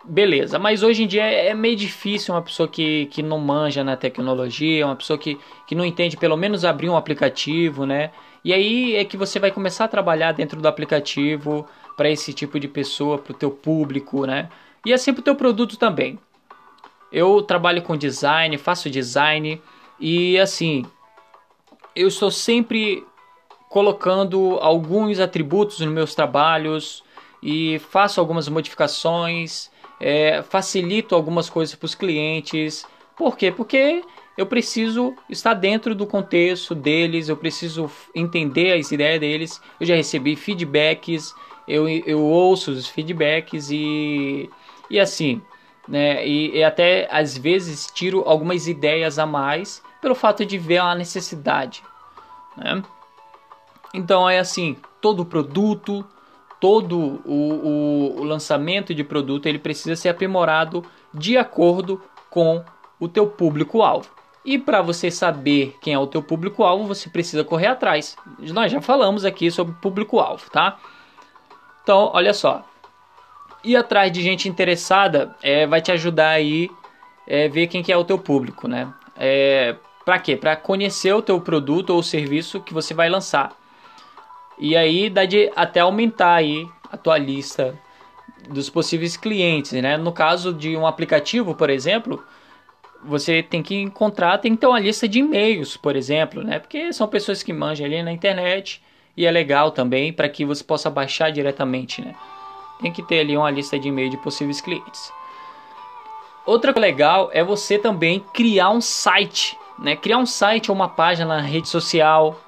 beleza. 0.04 0.58
Mas 0.58 0.82
hoje 0.82 1.04
em 1.04 1.06
dia 1.06 1.24
é, 1.24 1.54
meio 1.54 1.76
difícil 1.76 2.34
uma 2.34 2.42
pessoa 2.42 2.68
que, 2.68 3.06
que 3.06 3.22
não 3.22 3.38
manja 3.38 3.82
na 3.82 3.96
tecnologia, 3.96 4.86
uma 4.86 4.96
pessoa 4.96 5.18
que, 5.18 5.38
que 5.66 5.74
não 5.74 5.84
entende 5.84 6.16
pelo 6.16 6.36
menos 6.36 6.64
abrir 6.64 6.88
um 6.88 6.96
aplicativo, 6.96 7.86
né? 7.86 8.10
E 8.44 8.52
aí 8.52 8.96
é 8.96 9.04
que 9.04 9.16
você 9.16 9.38
vai 9.38 9.50
começar 9.50 9.86
a 9.86 9.88
trabalhar 9.88 10.32
dentro 10.32 10.60
do 10.60 10.68
aplicativo 10.68 11.66
para 11.96 12.10
esse 12.10 12.32
tipo 12.32 12.60
de 12.60 12.68
pessoa, 12.68 13.18
para 13.18 13.32
o 13.32 13.36
teu 13.36 13.50
público, 13.50 14.26
né? 14.26 14.48
E 14.84 14.92
assim 14.92 15.12
para 15.12 15.20
o 15.20 15.24
teu 15.24 15.34
produto 15.34 15.78
também. 15.78 16.18
Eu 17.14 17.40
trabalho 17.42 17.80
com 17.80 17.96
design, 17.96 18.58
faço 18.58 18.90
design 18.90 19.62
e 20.00 20.36
assim, 20.36 20.84
eu 21.94 22.08
estou 22.08 22.28
sempre 22.28 23.06
colocando 23.70 24.58
alguns 24.60 25.20
atributos 25.20 25.78
nos 25.78 25.92
meus 25.92 26.12
trabalhos 26.12 27.04
e 27.40 27.78
faço 27.78 28.18
algumas 28.18 28.48
modificações 28.48 29.70
é, 30.00 30.42
facilito 30.42 31.14
algumas 31.14 31.48
coisas 31.48 31.74
para 31.74 31.86
os 31.86 31.94
clientes. 31.94 32.84
Por 33.16 33.36
quê? 33.36 33.52
Porque 33.52 34.02
eu 34.36 34.46
preciso 34.46 35.14
estar 35.30 35.54
dentro 35.54 35.94
do 35.94 36.06
contexto 36.06 36.74
deles, 36.74 37.28
eu 37.28 37.36
preciso 37.36 37.88
entender 38.14 38.72
as 38.72 38.90
ideias 38.90 39.20
deles. 39.20 39.60
Eu 39.80 39.86
já 39.86 39.94
recebi 39.94 40.34
feedbacks, 40.34 41.32
eu, 41.68 41.88
eu 41.88 42.20
ouço 42.20 42.72
os 42.72 42.88
feedbacks 42.88 43.70
e, 43.70 44.50
e 44.90 44.98
assim, 44.98 45.40
né? 45.88 46.26
E, 46.26 46.56
e 46.56 46.64
até 46.64 47.08
às 47.10 47.36
vezes 47.36 47.90
tiro 47.92 48.22
algumas 48.26 48.66
ideias 48.66 49.18
a 49.18 49.26
mais 49.26 49.82
pelo 50.00 50.14
fato 50.14 50.44
de 50.44 50.58
ver 50.58 50.78
a 50.78 50.94
necessidade, 50.94 51.82
né? 52.56 52.82
Então 53.92 54.28
é 54.28 54.38
assim, 54.38 54.76
todo 55.00 55.24
produto, 55.24 56.04
todo 56.60 57.20
o, 57.24 58.16
o, 58.16 58.20
o 58.20 58.24
lançamento 58.24 58.94
de 58.94 59.04
produto 59.04 59.46
ele 59.46 59.58
precisa 59.58 59.94
ser 59.94 60.08
aprimorado 60.08 60.84
de 61.12 61.36
acordo 61.38 62.02
com 62.28 62.64
o 62.98 63.08
teu 63.08 63.26
público-alvo. 63.26 64.08
E 64.44 64.58
para 64.58 64.82
você 64.82 65.10
saber 65.10 65.76
quem 65.80 65.94
é 65.94 65.98
o 65.98 66.06
teu 66.06 66.22
público-alvo, 66.22 66.86
você 66.86 67.08
precisa 67.08 67.42
correr 67.44 67.68
atrás. 67.68 68.16
Nós 68.38 68.70
já 68.70 68.80
falamos 68.80 69.24
aqui 69.24 69.50
sobre 69.50 69.74
público-alvo, 69.80 70.50
tá? 70.50 70.76
Então, 71.82 72.10
olha 72.12 72.34
só. 72.34 72.62
Ir 73.64 73.76
atrás 73.76 74.12
de 74.12 74.22
gente 74.22 74.48
interessada 74.48 75.34
é, 75.42 75.66
vai 75.66 75.80
te 75.80 75.90
ajudar 75.90 76.30
aí 76.30 76.70
é, 77.26 77.48
ver 77.48 77.66
quem 77.66 77.82
que 77.82 77.92
é 77.92 77.96
o 77.96 78.04
teu 78.04 78.18
público, 78.18 78.68
né? 78.68 78.92
É, 79.16 79.74
para 80.04 80.18
quê? 80.18 80.36
Para 80.36 80.54
conhecer 80.54 81.14
o 81.14 81.22
teu 81.22 81.40
produto 81.40 81.90
ou 81.90 82.02
serviço 82.02 82.60
que 82.60 82.74
você 82.74 82.92
vai 82.92 83.08
lançar. 83.08 83.56
E 84.58 84.76
aí 84.76 85.08
dá 85.08 85.24
de 85.24 85.50
até 85.56 85.80
aumentar 85.80 86.34
aí 86.34 86.66
a 86.90 86.96
tua 86.96 87.18
lista 87.18 87.74
dos 88.48 88.68
possíveis 88.68 89.16
clientes, 89.16 89.72
né? 89.72 89.96
No 89.96 90.12
caso 90.12 90.52
de 90.52 90.76
um 90.76 90.86
aplicativo, 90.86 91.54
por 91.54 91.70
exemplo, 91.70 92.22
você 93.02 93.42
tem 93.42 93.62
que 93.62 93.74
encontrar, 93.74 94.38
tem 94.38 94.54
que 94.54 94.58
ter 94.58 94.66
uma 94.66 94.78
lista 94.78 95.08
de 95.08 95.20
e-mails, 95.20 95.76
por 95.76 95.96
exemplo, 95.96 96.42
né? 96.42 96.58
Porque 96.58 96.92
são 96.92 97.08
pessoas 97.08 97.42
que 97.42 97.52
manjam 97.52 97.86
ali 97.86 98.02
na 98.02 98.12
internet 98.12 98.82
e 99.16 99.26
é 99.26 99.30
legal 99.30 99.70
também 99.70 100.12
para 100.12 100.28
que 100.28 100.44
você 100.44 100.62
possa 100.62 100.90
baixar 100.90 101.30
diretamente, 101.30 102.02
né? 102.02 102.14
Tem 102.80 102.92
que 102.92 103.02
ter 103.02 103.20
ali 103.20 103.36
uma 103.36 103.50
lista 103.50 103.78
de 103.78 103.88
e-mail 103.88 104.10
de 104.10 104.16
possíveis 104.16 104.60
clientes. 104.60 105.12
Outra 106.44 106.72
coisa 106.72 106.86
legal 106.86 107.30
é 107.32 107.42
você 107.42 107.78
também 107.78 108.24
criar 108.32 108.70
um 108.70 108.80
site, 108.80 109.58
né? 109.78 109.96
Criar 109.96 110.18
um 110.18 110.26
site 110.26 110.70
ou 110.70 110.74
uma 110.74 110.88
página 110.88 111.36
na 111.36 111.40
rede 111.40 111.68
social, 111.68 112.38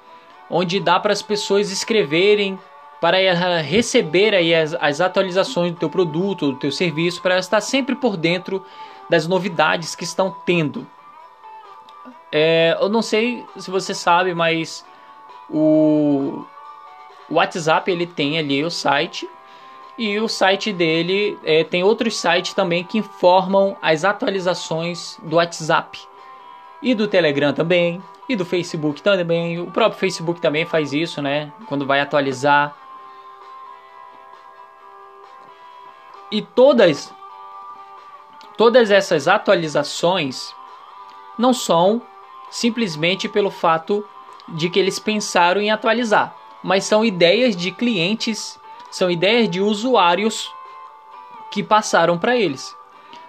onde 0.49 0.79
dá 0.79 0.99
para 0.99 1.13
as 1.13 1.21
pessoas 1.21 1.71
escreverem 1.71 2.59
para 3.01 3.17
receber 3.61 4.33
aí 4.33 4.53
as, 4.53 4.73
as 4.75 5.01
atualizações 5.01 5.71
do 5.71 5.79
teu 5.79 5.89
produto, 5.89 6.51
do 6.51 6.59
teu 6.59 6.71
serviço, 6.71 7.21
para 7.21 7.37
estar 7.37 7.61
sempre 7.61 7.95
por 7.95 8.17
dentro 8.17 8.63
das 9.09 9.27
novidades 9.27 9.95
que 9.95 10.03
estão 10.03 10.35
tendo. 10.45 10.85
É, 12.31 12.77
eu 12.79 12.89
não 12.89 13.01
sei 13.01 13.45
se 13.57 13.71
você 13.71 13.93
sabe, 13.93 14.33
mas 14.33 14.85
o, 15.49 16.45
WhatsApp 17.29 17.89
ele 17.91 18.05
tem 18.05 18.37
ali 18.37 18.63
o 18.63 18.71
site 18.71 19.29
e 19.97 20.19
o 20.19 20.27
site 20.27 20.71
dele 20.71 21.39
é, 21.43 21.63
tem 21.63 21.83
outros 21.83 22.17
sites 22.17 22.53
também 22.53 22.83
que 22.83 22.99
informam 22.99 23.75
as 23.81 24.05
atualizações 24.05 25.17
do 25.23 25.37
WhatsApp 25.37 25.99
e 26.81 26.93
do 26.93 27.07
Telegram 27.07 27.51
também 27.51 28.01
e 28.29 28.35
do 28.35 28.45
Facebook 28.45 29.01
também. 29.01 29.59
O 29.59 29.71
próprio 29.71 29.99
Facebook 29.99 30.39
também 30.39 30.65
faz 30.65 30.93
isso, 30.93 31.21
né? 31.21 31.51
Quando 31.67 31.85
vai 31.85 31.99
atualizar. 31.99 32.75
E 36.31 36.41
todas 36.41 37.13
todas 38.57 38.91
essas 38.91 39.27
atualizações 39.27 40.53
não 41.37 41.53
são 41.53 42.01
simplesmente 42.49 43.29
pelo 43.29 43.51
fato 43.51 44.05
de 44.49 44.69
que 44.69 44.79
eles 44.79 44.97
pensaram 44.97 45.61
em 45.61 45.69
atualizar, 45.69 46.35
mas 46.63 46.83
são 46.83 47.05
ideias 47.05 47.55
de 47.55 47.71
clientes, 47.71 48.59
são 48.97 49.11
ideias 49.11 49.47
de 49.47 49.61
usuários 49.61 50.51
que 51.51 51.61
passaram 51.61 52.17
para 52.17 52.35
eles. 52.35 52.75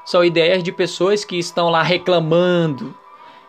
São 0.03 0.25
ideias 0.25 0.63
de 0.63 0.73
pessoas 0.73 1.27
que 1.27 1.39
estão 1.39 1.69
lá 1.69 1.83
reclamando, 1.83 2.95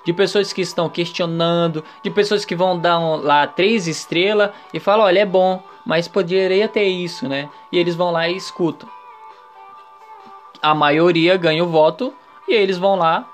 de 0.03 0.11
pessoas 0.11 0.51
que 0.51 0.61
estão 0.61 0.89
questionando, 0.89 1.81
de 2.03 2.11
pessoas 2.11 2.43
que 2.43 2.57
vão 2.57 2.77
dar 2.77 2.99
um, 2.99 3.15
lá 3.15 3.47
três 3.47 3.87
estrelas 3.87 4.51
e 4.73 4.81
falam: 4.81 5.05
olha, 5.05 5.19
é 5.19 5.25
bom, 5.25 5.63
mas 5.85 6.09
poderia 6.09 6.67
ter 6.67 6.83
isso, 6.83 7.25
né? 7.25 7.49
E 7.71 7.77
eles 7.77 7.95
vão 7.95 8.11
lá 8.11 8.27
e 8.27 8.35
escutam. 8.35 8.89
A 10.61 10.75
maioria 10.75 11.37
ganha 11.37 11.63
o 11.63 11.67
voto 11.67 12.13
e 12.49 12.53
eles 12.53 12.77
vão 12.77 12.95
lá 12.95 13.25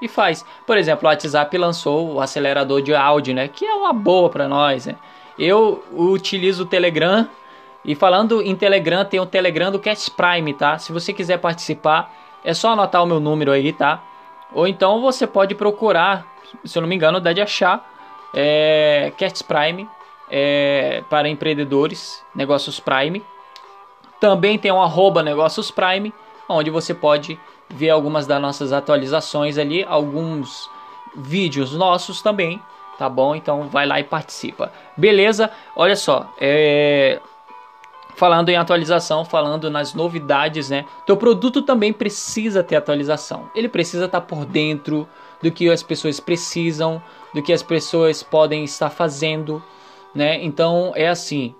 e 0.00 0.06
faz. 0.06 0.44
Por 0.64 0.78
exemplo, 0.78 1.08
o 1.08 1.10
WhatsApp 1.10 1.58
lançou 1.58 2.14
o 2.14 2.20
acelerador 2.20 2.82
de 2.82 2.94
áudio, 2.94 3.34
né? 3.34 3.48
Que 3.48 3.66
é 3.66 3.74
uma 3.74 3.92
boa 3.92 4.30
para 4.30 4.46
nós, 4.46 4.86
né? 4.86 4.94
Eu 5.36 5.82
utilizo 5.92 6.62
o 6.62 6.66
Telegram 6.66 7.28
e 7.88 7.94
falando 7.94 8.42
em 8.42 8.54
Telegram, 8.54 9.02
tem 9.02 9.18
o 9.18 9.24
Telegram 9.24 9.72
do 9.72 9.78
Cast 9.78 10.10
Prime, 10.10 10.52
tá? 10.52 10.76
Se 10.76 10.92
você 10.92 11.10
quiser 11.10 11.38
participar, 11.38 12.12
é 12.44 12.52
só 12.52 12.72
anotar 12.72 13.02
o 13.02 13.06
meu 13.06 13.18
número 13.18 13.50
aí, 13.50 13.72
tá? 13.72 14.04
Ou 14.52 14.68
então 14.68 15.00
você 15.00 15.26
pode 15.26 15.54
procurar, 15.54 16.26
se 16.66 16.76
eu 16.76 16.82
não 16.82 16.88
me 16.88 16.94
engano, 16.94 17.18
dá 17.18 17.32
de 17.32 17.40
achar 17.40 17.90
é, 18.34 19.10
Cats 19.16 19.40
Prime 19.40 19.88
é, 20.30 21.02
para 21.08 21.30
empreendedores, 21.30 22.22
Negócios 22.34 22.78
Prime. 22.78 23.24
Também 24.20 24.58
tem 24.58 24.70
um 24.70 24.82
arroba 24.82 25.22
Negócios 25.22 25.70
Prime, 25.70 26.12
onde 26.46 26.68
você 26.68 26.92
pode 26.92 27.40
ver 27.70 27.88
algumas 27.88 28.26
das 28.26 28.38
nossas 28.38 28.70
atualizações 28.70 29.56
ali, 29.56 29.82
alguns 29.88 30.68
vídeos 31.16 31.72
nossos 31.72 32.20
também, 32.20 32.60
tá 32.98 33.08
bom? 33.08 33.34
Então 33.34 33.66
vai 33.66 33.86
lá 33.86 33.98
e 33.98 34.04
participa. 34.04 34.70
Beleza? 34.94 35.50
Olha 35.74 35.96
só, 35.96 36.30
é 36.38 37.18
falando 38.18 38.48
em 38.48 38.56
atualização, 38.56 39.24
falando 39.24 39.70
nas 39.70 39.94
novidades, 39.94 40.68
né? 40.68 40.84
Teu 41.06 41.16
produto 41.16 41.62
também 41.62 41.92
precisa 41.92 42.64
ter 42.64 42.74
atualização. 42.74 43.48
Ele 43.54 43.68
precisa 43.68 44.06
estar 44.06 44.20
por 44.22 44.44
dentro 44.44 45.08
do 45.40 45.52
que 45.52 45.70
as 45.70 45.84
pessoas 45.84 46.18
precisam, 46.18 47.00
do 47.32 47.40
que 47.40 47.52
as 47.52 47.62
pessoas 47.62 48.20
podem 48.20 48.64
estar 48.64 48.90
fazendo, 48.90 49.62
né? 50.12 50.42
Então 50.42 50.92
é 50.96 51.08
assim. 51.08 51.54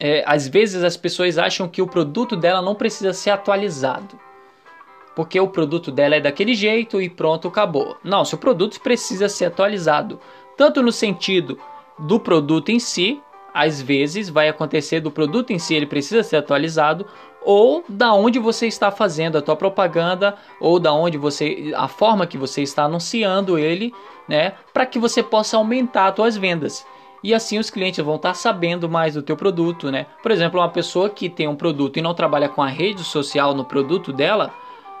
É, 0.00 0.24
às 0.26 0.48
vezes 0.48 0.82
as 0.82 0.96
pessoas 0.96 1.36
acham 1.36 1.68
que 1.68 1.82
o 1.82 1.86
produto 1.86 2.34
dela 2.34 2.62
não 2.62 2.74
precisa 2.74 3.12
ser 3.12 3.30
atualizado. 3.30 4.18
Porque 5.14 5.38
o 5.38 5.48
produto 5.48 5.92
dela 5.92 6.16
é 6.16 6.20
daquele 6.20 6.54
jeito 6.54 7.00
e 7.00 7.10
pronto, 7.10 7.46
acabou. 7.46 7.98
Não, 8.02 8.24
seu 8.24 8.38
produto 8.38 8.80
precisa 8.80 9.28
ser 9.28 9.44
atualizado. 9.44 10.18
Tanto 10.56 10.82
no 10.82 10.90
sentido 10.90 11.58
do 11.98 12.18
produto 12.18 12.70
em 12.70 12.80
si, 12.80 13.22
às 13.54 13.80
vezes 13.80 14.28
vai 14.28 14.48
acontecer 14.48 14.98
do 14.98 15.12
produto 15.12 15.52
em 15.52 15.58
si, 15.60 15.74
ele 15.74 15.86
precisa 15.86 16.24
ser 16.24 16.38
atualizado, 16.38 17.06
ou 17.40 17.84
da 17.88 18.12
onde 18.12 18.38
você 18.38 18.66
está 18.66 18.90
fazendo 18.90 19.38
a 19.38 19.42
tua 19.42 19.54
propaganda, 19.54 20.34
ou 20.60 20.80
da 20.80 20.92
onde 20.92 21.16
você 21.16 21.72
a 21.76 21.86
forma 21.86 22.26
que 22.26 22.36
você 22.36 22.62
está 22.62 22.84
anunciando 22.84 23.56
ele, 23.56 23.94
né, 24.28 24.54
para 24.72 24.84
que 24.84 24.98
você 24.98 25.22
possa 25.22 25.56
aumentar 25.56 26.08
as 26.08 26.14
tuas 26.14 26.36
vendas. 26.36 26.84
E 27.22 27.32
assim 27.32 27.58
os 27.58 27.70
clientes 27.70 28.04
vão 28.04 28.16
estar 28.16 28.34
sabendo 28.34 28.88
mais 28.88 29.14
do 29.14 29.22
teu 29.22 29.34
produto, 29.34 29.90
né? 29.90 30.04
Por 30.22 30.30
exemplo, 30.30 30.60
uma 30.60 30.68
pessoa 30.68 31.08
que 31.08 31.30
tem 31.30 31.48
um 31.48 31.56
produto 31.56 31.98
e 31.98 32.02
não 32.02 32.12
trabalha 32.12 32.50
com 32.50 32.62
a 32.62 32.66
rede 32.66 33.02
social 33.02 33.54
no 33.54 33.64
produto 33.64 34.12
dela, 34.12 34.52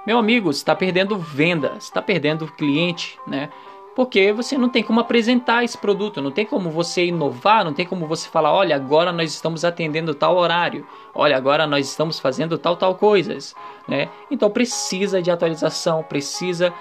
meu 0.06 0.16
amigo, 0.16 0.50
está 0.50 0.74
perdendo 0.74 1.18
venda, 1.18 1.72
está 1.78 2.00
perdendo 2.00 2.46
cliente, 2.46 3.18
né? 3.26 3.50
Porque 3.94 4.32
você 4.32 4.58
não 4.58 4.68
tem 4.68 4.82
como 4.82 5.00
apresentar 5.00 5.62
esse 5.62 5.78
produto, 5.78 6.20
não 6.20 6.30
tem 6.30 6.44
como 6.44 6.70
você 6.70 7.06
inovar, 7.06 7.64
não 7.64 7.72
tem 7.72 7.86
como 7.86 8.06
você 8.06 8.28
falar, 8.28 8.52
olha, 8.52 8.74
agora 8.74 9.12
nós 9.12 9.32
estamos 9.32 9.64
atendendo 9.64 10.14
tal 10.14 10.36
horário, 10.36 10.86
olha, 11.14 11.36
agora 11.36 11.66
nós 11.66 11.88
estamos 11.88 12.18
fazendo 12.18 12.58
tal 12.58 12.76
tal 12.76 12.96
coisas, 12.96 13.54
né? 13.86 14.08
Então 14.30 14.50
precisa 14.50 15.22
de 15.22 15.30
atualização, 15.30 16.02
precisa 16.02 16.72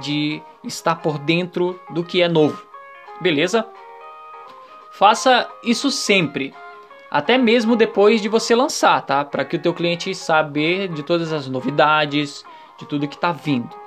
de 0.00 0.40
estar 0.64 0.96
por 0.96 1.18
dentro 1.18 1.78
do 1.90 2.02
que 2.02 2.22
é 2.22 2.28
novo. 2.28 2.62
Beleza? 3.20 3.66
Faça 4.90 5.48
isso 5.62 5.90
sempre, 5.90 6.54
até 7.10 7.36
mesmo 7.36 7.76
depois 7.76 8.22
de 8.22 8.28
você 8.28 8.54
lançar, 8.54 9.02
tá? 9.02 9.24
Para 9.24 9.44
que 9.44 9.56
o 9.56 9.58
teu 9.58 9.74
cliente 9.74 10.14
saber 10.14 10.88
de 10.88 11.02
todas 11.02 11.32
as 11.32 11.46
novidades, 11.46 12.44
de 12.78 12.86
tudo 12.86 13.06
que 13.06 13.14
está 13.14 13.32
vindo. 13.32 13.81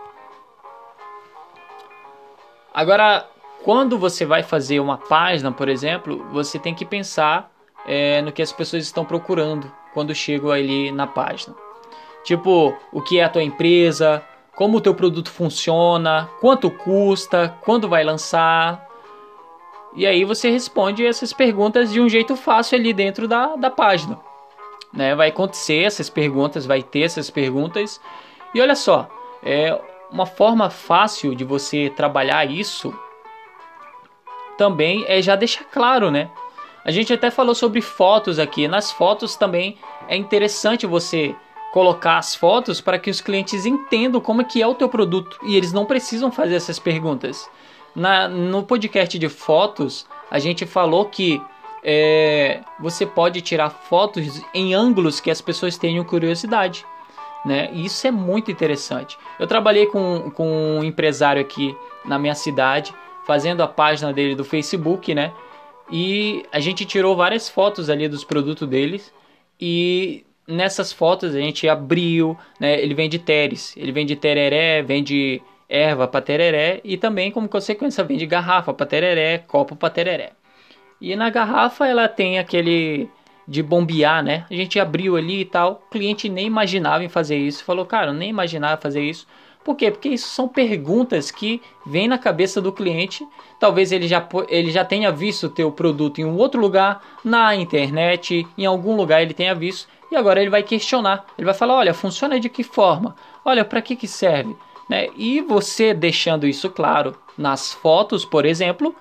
Agora, 2.75 3.25
quando 3.63 3.97
você 3.97 4.25
vai 4.25 4.43
fazer 4.43 4.81
uma 4.81 4.97
página, 4.97 5.49
por 5.49 5.69
exemplo, 5.69 6.25
você 6.33 6.59
tem 6.59 6.75
que 6.75 6.83
pensar 6.83 7.49
é, 7.87 8.21
no 8.21 8.33
que 8.33 8.41
as 8.41 8.51
pessoas 8.51 8.83
estão 8.83 9.05
procurando 9.05 9.71
quando 9.93 10.13
chegam 10.13 10.51
ali 10.51 10.91
na 10.91 11.07
página. 11.07 11.55
Tipo, 12.25 12.75
o 12.91 13.01
que 13.01 13.17
é 13.17 13.23
a 13.23 13.29
tua 13.29 13.41
empresa, 13.41 14.21
como 14.57 14.77
o 14.77 14.81
teu 14.81 14.93
produto 14.93 15.31
funciona, 15.31 16.29
quanto 16.41 16.69
custa, 16.69 17.57
quando 17.61 17.87
vai 17.87 18.03
lançar. 18.03 18.85
E 19.95 20.05
aí 20.05 20.25
você 20.25 20.49
responde 20.49 21.05
essas 21.05 21.31
perguntas 21.31 21.93
de 21.93 22.01
um 22.01 22.09
jeito 22.09 22.35
fácil 22.35 22.77
ali 22.77 22.91
dentro 22.91 23.25
da, 23.25 23.55
da 23.55 23.69
página. 23.69 24.19
Né? 24.91 25.15
Vai 25.15 25.29
acontecer 25.29 25.83
essas 25.83 26.09
perguntas, 26.09 26.65
vai 26.65 26.83
ter 26.83 27.03
essas 27.03 27.29
perguntas. 27.29 28.01
E 28.53 28.59
olha 28.59 28.75
só, 28.75 29.07
é, 29.41 29.79
uma 30.11 30.25
forma 30.25 30.69
fácil 30.69 31.35
de 31.35 31.43
você 31.43 31.89
trabalhar 31.89 32.45
isso 32.45 32.93
também 34.57 35.03
é 35.07 35.21
já 35.21 35.35
deixar 35.35 35.65
claro, 35.65 36.09
né? 36.09 36.29
A 36.83 36.91
gente 36.91 37.11
até 37.11 37.31
falou 37.31 37.55
sobre 37.55 37.81
fotos 37.81 38.39
aqui. 38.39 38.67
Nas 38.67 38.91
fotos 38.91 39.35
também 39.35 39.77
é 40.07 40.15
interessante 40.15 40.85
você 40.85 41.35
colocar 41.73 42.17
as 42.17 42.35
fotos 42.35 42.79
para 42.79 42.97
que 42.97 43.09
os 43.09 43.19
clientes 43.19 43.65
entendam 43.65 44.21
como 44.21 44.41
é 44.41 44.45
que 44.45 44.61
é 44.61 44.67
o 44.67 44.75
teu 44.75 44.87
produto 44.87 45.37
e 45.43 45.57
eles 45.57 45.73
não 45.73 45.85
precisam 45.85 46.31
fazer 46.31 46.55
essas 46.55 46.79
perguntas. 46.79 47.49
Na, 47.93 48.27
no 48.27 48.63
podcast 48.63 49.17
de 49.17 49.27
fotos, 49.27 50.05
a 50.29 50.39
gente 50.39 50.65
falou 50.65 51.05
que 51.05 51.41
é, 51.83 52.61
você 52.79 53.05
pode 53.05 53.41
tirar 53.41 53.69
fotos 53.69 54.41
em 54.53 54.73
ângulos 54.73 55.19
que 55.19 55.31
as 55.31 55.41
pessoas 55.41 55.77
tenham 55.77 56.03
curiosidade 56.03 56.85
né? 57.45 57.69
E 57.71 57.85
isso 57.85 58.05
é 58.07 58.11
muito 58.11 58.51
interessante. 58.51 59.17
Eu 59.39 59.45
trabalhei 59.45 59.85
com, 59.85 60.31
com 60.31 60.79
um 60.79 60.83
empresário 60.83 61.41
aqui 61.41 61.75
na 62.03 62.17
minha 62.17 62.35
cidade, 62.35 62.93
fazendo 63.25 63.61
a 63.61 63.67
página 63.67 64.11
dele 64.11 64.35
do 64.35 64.43
Facebook, 64.43 65.13
né? 65.13 65.31
E 65.91 66.43
a 66.51 66.59
gente 66.59 66.85
tirou 66.85 67.15
várias 67.15 67.47
fotos 67.47 67.89
ali 67.89 68.07
dos 68.07 68.23
produtos 68.23 68.67
deles 68.67 69.13
e 69.61 70.25
nessas 70.47 70.91
fotos 70.91 71.35
a 71.35 71.39
gente 71.39 71.69
abriu, 71.69 72.37
né? 72.59 72.79
Ele 72.81 72.95
vende 72.95 73.19
teres, 73.19 73.75
ele 73.77 73.91
vende 73.91 74.15
tereré, 74.15 74.81
vende 74.81 75.41
erva 75.69 76.07
para 76.07 76.21
tereré 76.21 76.81
e 76.83 76.97
também 76.97 77.31
como 77.31 77.49
consequência 77.49 78.03
vende 78.03 78.25
garrafa 78.25 78.73
para 78.73 78.85
tereré, 78.85 79.39
copo 79.39 79.75
para 79.75 79.89
tereré. 79.89 80.31
E 80.99 81.15
na 81.15 81.29
garrafa 81.29 81.87
ela 81.87 82.07
tem 82.07 82.39
aquele 82.39 83.09
de 83.47 83.61
bombear, 83.61 84.23
né? 84.23 84.45
A 84.49 84.53
gente 84.53 84.79
abriu 84.79 85.15
ali 85.15 85.41
e 85.41 85.45
tal. 85.45 85.83
O 85.87 85.91
cliente 85.91 86.27
nem 86.29 86.47
imaginava 86.47 87.03
em 87.03 87.09
fazer 87.09 87.37
isso. 87.37 87.63
Falou, 87.63 87.85
cara, 87.85 88.11
nem 88.11 88.29
imaginava 88.29 88.81
fazer 88.81 89.01
isso. 89.01 89.27
Por 89.63 89.75
quê? 89.75 89.89
Porque 89.89 90.09
isso 90.09 90.27
são 90.27 90.47
perguntas 90.47 91.31
que 91.31 91.61
vêm 91.85 92.07
na 92.07 92.17
cabeça 92.17 92.61
do 92.61 92.71
cliente. 92.71 93.27
Talvez 93.59 93.91
ele 93.91 94.07
já, 94.07 94.27
ele 94.47 94.71
já 94.71 94.85
tenha 94.85 95.11
visto 95.11 95.47
o 95.47 95.49
teu 95.49 95.71
produto 95.71 96.19
em 96.19 96.25
um 96.25 96.37
outro 96.37 96.61
lugar, 96.61 97.01
na 97.23 97.55
internet, 97.55 98.45
em 98.57 98.65
algum 98.65 98.95
lugar 98.95 99.21
ele 99.21 99.33
tenha 99.33 99.55
visto. 99.55 99.87
E 100.11 100.15
agora 100.15 100.39
ele 100.39 100.51
vai 100.51 100.61
questionar. 100.61 101.25
Ele 101.37 101.45
vai 101.45 101.53
falar, 101.55 101.75
olha, 101.75 101.93
funciona 101.93 102.39
de 102.39 102.47
que 102.47 102.63
forma? 102.63 103.15
Olha, 103.43 103.65
para 103.65 103.81
que, 103.81 103.95
que 103.95 104.07
serve? 104.07 104.55
Né? 104.87 105.07
E 105.15 105.41
você 105.41 105.93
deixando 105.93 106.47
isso 106.47 106.69
claro 106.69 107.15
nas 107.35 107.73
fotos, 107.73 108.23
por 108.23 108.45
exemplo, 108.45 108.95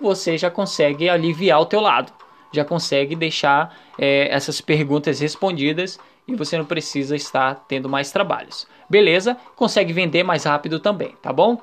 você 0.00 0.38
já 0.38 0.48
consegue 0.48 1.08
aliviar 1.08 1.60
o 1.60 1.66
teu 1.66 1.80
lado 1.80 2.12
já 2.54 2.64
consegue 2.64 3.14
deixar 3.14 3.74
é, 3.98 4.28
essas 4.32 4.60
perguntas 4.60 5.20
respondidas 5.20 5.98
e 6.26 6.34
você 6.34 6.56
não 6.56 6.64
precisa 6.64 7.14
estar 7.14 7.54
tendo 7.68 7.88
mais 7.88 8.10
trabalhos. 8.10 8.66
Beleza? 8.88 9.36
Consegue 9.56 9.92
vender 9.92 10.22
mais 10.22 10.44
rápido 10.44 10.80
também, 10.80 11.14
tá 11.22 11.32
bom? 11.32 11.60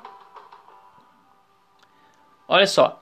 Olha 2.46 2.66
só, 2.66 3.00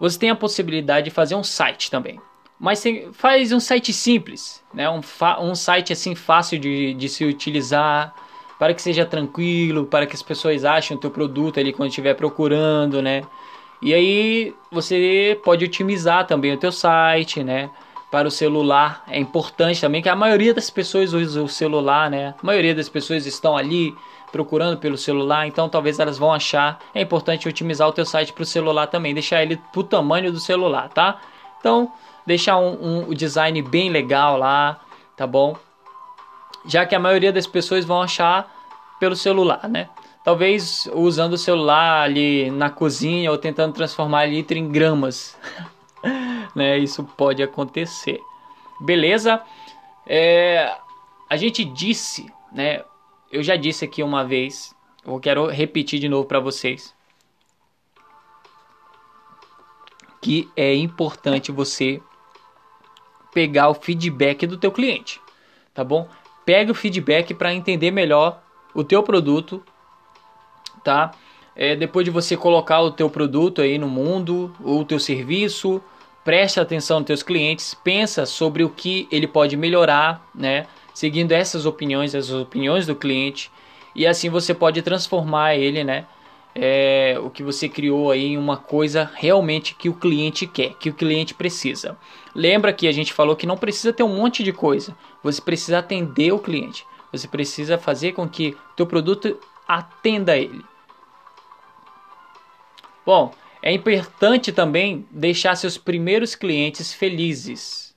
você 0.00 0.18
tem 0.18 0.30
a 0.30 0.36
possibilidade 0.36 1.06
de 1.06 1.10
fazer 1.10 1.34
um 1.34 1.44
site 1.44 1.90
também. 1.90 2.20
Mas 2.58 2.82
faz 3.12 3.52
um 3.52 3.60
site 3.60 3.92
simples, 3.92 4.64
né? 4.72 4.88
um, 4.88 5.00
um 5.40 5.54
site 5.54 5.92
assim 5.92 6.14
fácil 6.14 6.58
de, 6.58 6.94
de 6.94 7.08
se 7.08 7.24
utilizar, 7.24 8.14
para 8.58 8.72
que 8.72 8.80
seja 8.80 9.04
tranquilo, 9.04 9.84
para 9.84 10.06
que 10.06 10.14
as 10.14 10.22
pessoas 10.22 10.64
achem 10.64 10.96
o 10.96 11.00
teu 11.00 11.10
produto 11.10 11.60
ali 11.60 11.72
quando 11.72 11.90
estiver 11.90 12.14
procurando, 12.14 13.02
né? 13.02 13.22
E 13.80 13.92
aí 13.92 14.54
você 14.70 15.38
pode 15.44 15.64
otimizar 15.64 16.26
também 16.26 16.52
o 16.52 16.56
teu 16.56 16.72
site, 16.72 17.42
né? 17.42 17.70
Para 18.10 18.28
o 18.28 18.30
celular 18.30 19.04
é 19.08 19.18
importante 19.18 19.80
também 19.80 20.00
que 20.00 20.08
a 20.08 20.16
maioria 20.16 20.54
das 20.54 20.70
pessoas 20.70 21.12
usa 21.12 21.42
o 21.42 21.48
celular, 21.48 22.10
né? 22.10 22.34
A 22.40 22.46
maioria 22.46 22.74
das 22.74 22.88
pessoas 22.88 23.26
estão 23.26 23.56
ali 23.56 23.94
procurando 24.32 24.78
pelo 24.78 24.96
celular, 24.96 25.46
então 25.46 25.68
talvez 25.68 25.98
elas 25.98 26.18
vão 26.18 26.32
achar 26.32 26.78
é 26.94 27.00
importante 27.00 27.48
otimizar 27.48 27.88
o 27.88 27.92
teu 27.92 28.04
site 28.04 28.32
para 28.32 28.42
o 28.42 28.46
celular 28.46 28.86
também, 28.86 29.14
deixar 29.14 29.42
ele 29.42 29.60
pro 29.72 29.82
tamanho 29.82 30.32
do 30.32 30.40
celular, 30.40 30.88
tá? 30.88 31.18
Então 31.58 31.92
deixar 32.26 32.58
um, 32.58 32.72
um, 32.74 33.10
um 33.10 33.14
design 33.14 33.60
bem 33.62 33.90
legal 33.90 34.36
lá, 34.36 34.80
tá 35.16 35.26
bom? 35.26 35.56
Já 36.64 36.84
que 36.84 36.94
a 36.94 36.98
maioria 36.98 37.32
das 37.32 37.46
pessoas 37.46 37.84
vão 37.84 38.02
achar 38.02 38.52
pelo 38.98 39.14
celular, 39.14 39.68
né? 39.68 39.88
Talvez 40.26 40.90
usando 40.92 41.34
o 41.34 41.38
celular 41.38 42.02
ali 42.02 42.50
na 42.50 42.68
cozinha 42.68 43.30
ou 43.30 43.38
tentando 43.38 43.72
transformar 43.72 44.26
litro 44.26 44.58
em 44.58 44.68
gramas, 44.68 45.38
né? 46.52 46.76
Isso 46.78 47.04
pode 47.04 47.44
acontecer. 47.44 48.20
Beleza? 48.80 49.40
É, 50.04 50.76
a 51.30 51.36
gente 51.36 51.64
disse, 51.64 52.26
né? 52.50 52.82
Eu 53.30 53.40
já 53.40 53.54
disse 53.54 53.84
aqui 53.84 54.02
uma 54.02 54.24
vez, 54.24 54.74
eu 55.06 55.20
quero 55.20 55.46
repetir 55.46 56.00
de 56.00 56.08
novo 56.08 56.26
para 56.26 56.40
vocês. 56.40 56.92
Que 60.20 60.50
é 60.56 60.74
importante 60.74 61.52
você 61.52 62.02
pegar 63.32 63.68
o 63.68 63.74
feedback 63.74 64.44
do 64.44 64.58
teu 64.58 64.72
cliente, 64.72 65.20
tá 65.72 65.84
bom? 65.84 66.08
Pega 66.44 66.72
o 66.72 66.74
feedback 66.74 67.32
para 67.32 67.54
entender 67.54 67.92
melhor 67.92 68.42
o 68.74 68.82
teu 68.82 69.04
produto, 69.04 69.62
tá? 70.86 71.12
É, 71.54 71.74
depois 71.74 72.04
de 72.04 72.10
você 72.10 72.36
colocar 72.36 72.80
o 72.80 72.90
teu 72.90 73.10
produto 73.10 73.60
aí 73.60 73.78
no 73.78 73.88
mundo, 73.88 74.54
ou 74.62 74.80
o 74.80 74.84
teu 74.84 74.98
serviço, 74.98 75.82
preste 76.24 76.60
atenção 76.60 76.98
nos 76.98 77.06
teus 77.06 77.22
clientes, 77.22 77.74
pensa 77.74 78.24
sobre 78.24 78.62
o 78.62 78.70
que 78.70 79.08
ele 79.10 79.26
pode 79.26 79.56
melhorar, 79.56 80.26
né? 80.34 80.66
Seguindo 80.94 81.32
essas 81.32 81.66
opiniões, 81.66 82.14
as 82.14 82.30
opiniões 82.30 82.86
do 82.86 82.94
cliente, 82.94 83.50
e 83.94 84.06
assim 84.06 84.30
você 84.30 84.54
pode 84.54 84.80
transformar 84.82 85.56
ele, 85.56 85.82
né? 85.82 86.06
é, 86.58 87.18
o 87.22 87.28
que 87.28 87.42
você 87.42 87.68
criou 87.68 88.10
aí 88.10 88.28
em 88.28 88.38
uma 88.38 88.56
coisa 88.56 89.10
realmente 89.14 89.74
que 89.74 89.90
o 89.90 89.94
cliente 89.94 90.46
quer, 90.46 90.72
que 90.74 90.88
o 90.88 90.94
cliente 90.94 91.34
precisa. 91.34 91.98
Lembra 92.34 92.72
que 92.72 92.88
a 92.88 92.92
gente 92.92 93.12
falou 93.12 93.36
que 93.36 93.46
não 93.46 93.58
precisa 93.58 93.92
ter 93.92 94.02
um 94.02 94.16
monte 94.16 94.42
de 94.42 94.54
coisa, 94.54 94.96
você 95.22 95.40
precisa 95.40 95.80
atender 95.80 96.32
o 96.32 96.38
cliente, 96.38 96.86
você 97.12 97.28
precisa 97.28 97.76
fazer 97.76 98.12
com 98.12 98.26
que 98.26 98.56
teu 98.74 98.86
produto 98.86 99.38
atenda 99.68 100.36
ele. 100.36 100.64
Bom, 103.06 103.32
é 103.62 103.72
importante 103.72 104.52
também 104.52 105.06
deixar 105.10 105.54
seus 105.56 105.78
primeiros 105.78 106.34
clientes 106.34 106.92
felizes, 106.92 107.94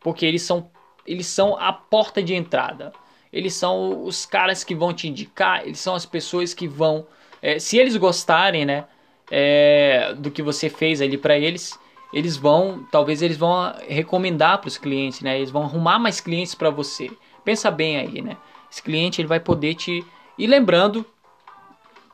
porque 0.00 0.24
eles 0.24 0.42
são, 0.42 0.70
eles 1.06 1.26
são 1.26 1.58
a 1.58 1.72
porta 1.72 2.22
de 2.22 2.34
entrada. 2.34 2.92
Eles 3.30 3.52
são 3.52 4.04
os 4.04 4.24
caras 4.24 4.64
que 4.64 4.74
vão 4.74 4.94
te 4.94 5.06
indicar, 5.06 5.66
eles 5.66 5.80
são 5.80 5.94
as 5.94 6.06
pessoas 6.06 6.54
que 6.54 6.66
vão 6.66 7.06
é, 7.42 7.58
se 7.58 7.78
eles 7.78 7.96
gostarem, 7.96 8.64
né, 8.64 8.84
é, 9.30 10.14
do 10.14 10.30
que 10.30 10.42
você 10.42 10.68
fez 10.68 11.00
ali 11.00 11.16
para 11.16 11.38
eles, 11.38 11.78
eles 12.12 12.36
vão, 12.36 12.86
talvez 12.90 13.22
eles 13.22 13.36
vão 13.36 13.72
recomendar 13.86 14.58
para 14.58 14.68
os 14.68 14.78
clientes, 14.78 15.20
né? 15.20 15.36
Eles 15.36 15.50
vão 15.50 15.64
arrumar 15.64 15.98
mais 15.98 16.20
clientes 16.20 16.54
para 16.54 16.70
você. 16.70 17.10
Pensa 17.44 17.70
bem 17.70 17.98
aí, 17.98 18.22
né? 18.22 18.36
Esse 18.70 18.82
cliente 18.82 19.20
ele 19.20 19.28
vai 19.28 19.38
poder 19.38 19.74
te 19.74 20.02
e 20.38 20.46
lembrando, 20.46 21.04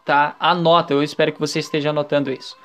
tá? 0.04 0.36
Anota, 0.38 0.92
eu 0.92 1.02
espero 1.02 1.32
que 1.32 1.40
você 1.40 1.58
esteja 1.58 1.90
anotando 1.90 2.30
isso. 2.30 2.56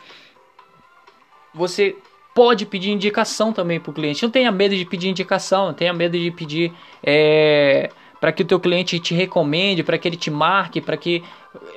Você 1.53 1.97
pode 2.33 2.65
pedir 2.65 2.91
indicação 2.91 3.51
também 3.51 3.79
para 3.79 3.91
o 3.91 3.93
cliente. 3.93 4.23
Não 4.23 4.29
tenha 4.29 4.51
medo 4.51 4.75
de 4.75 4.85
pedir 4.85 5.09
indicação, 5.09 5.67
não 5.67 5.73
tenha 5.73 5.93
medo 5.93 6.17
de 6.17 6.31
pedir 6.31 6.73
é, 7.03 7.89
para 8.19 8.31
que 8.31 8.43
o 8.43 8.45
teu 8.45 8.59
cliente 8.59 8.99
te 8.99 9.13
recomende, 9.13 9.83
para 9.83 9.97
que 9.97 10.07
ele 10.07 10.17
te 10.17 10.29
marque, 10.29 10.81
para 10.81 10.97
que 10.97 11.23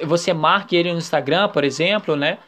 você 0.04 0.32
marque 0.32 0.76
ele 0.76 0.92
no 0.92 0.98
Instagram, 0.98 1.48
por 1.48 1.64
exemplo, 1.64 2.16
né? 2.16 2.38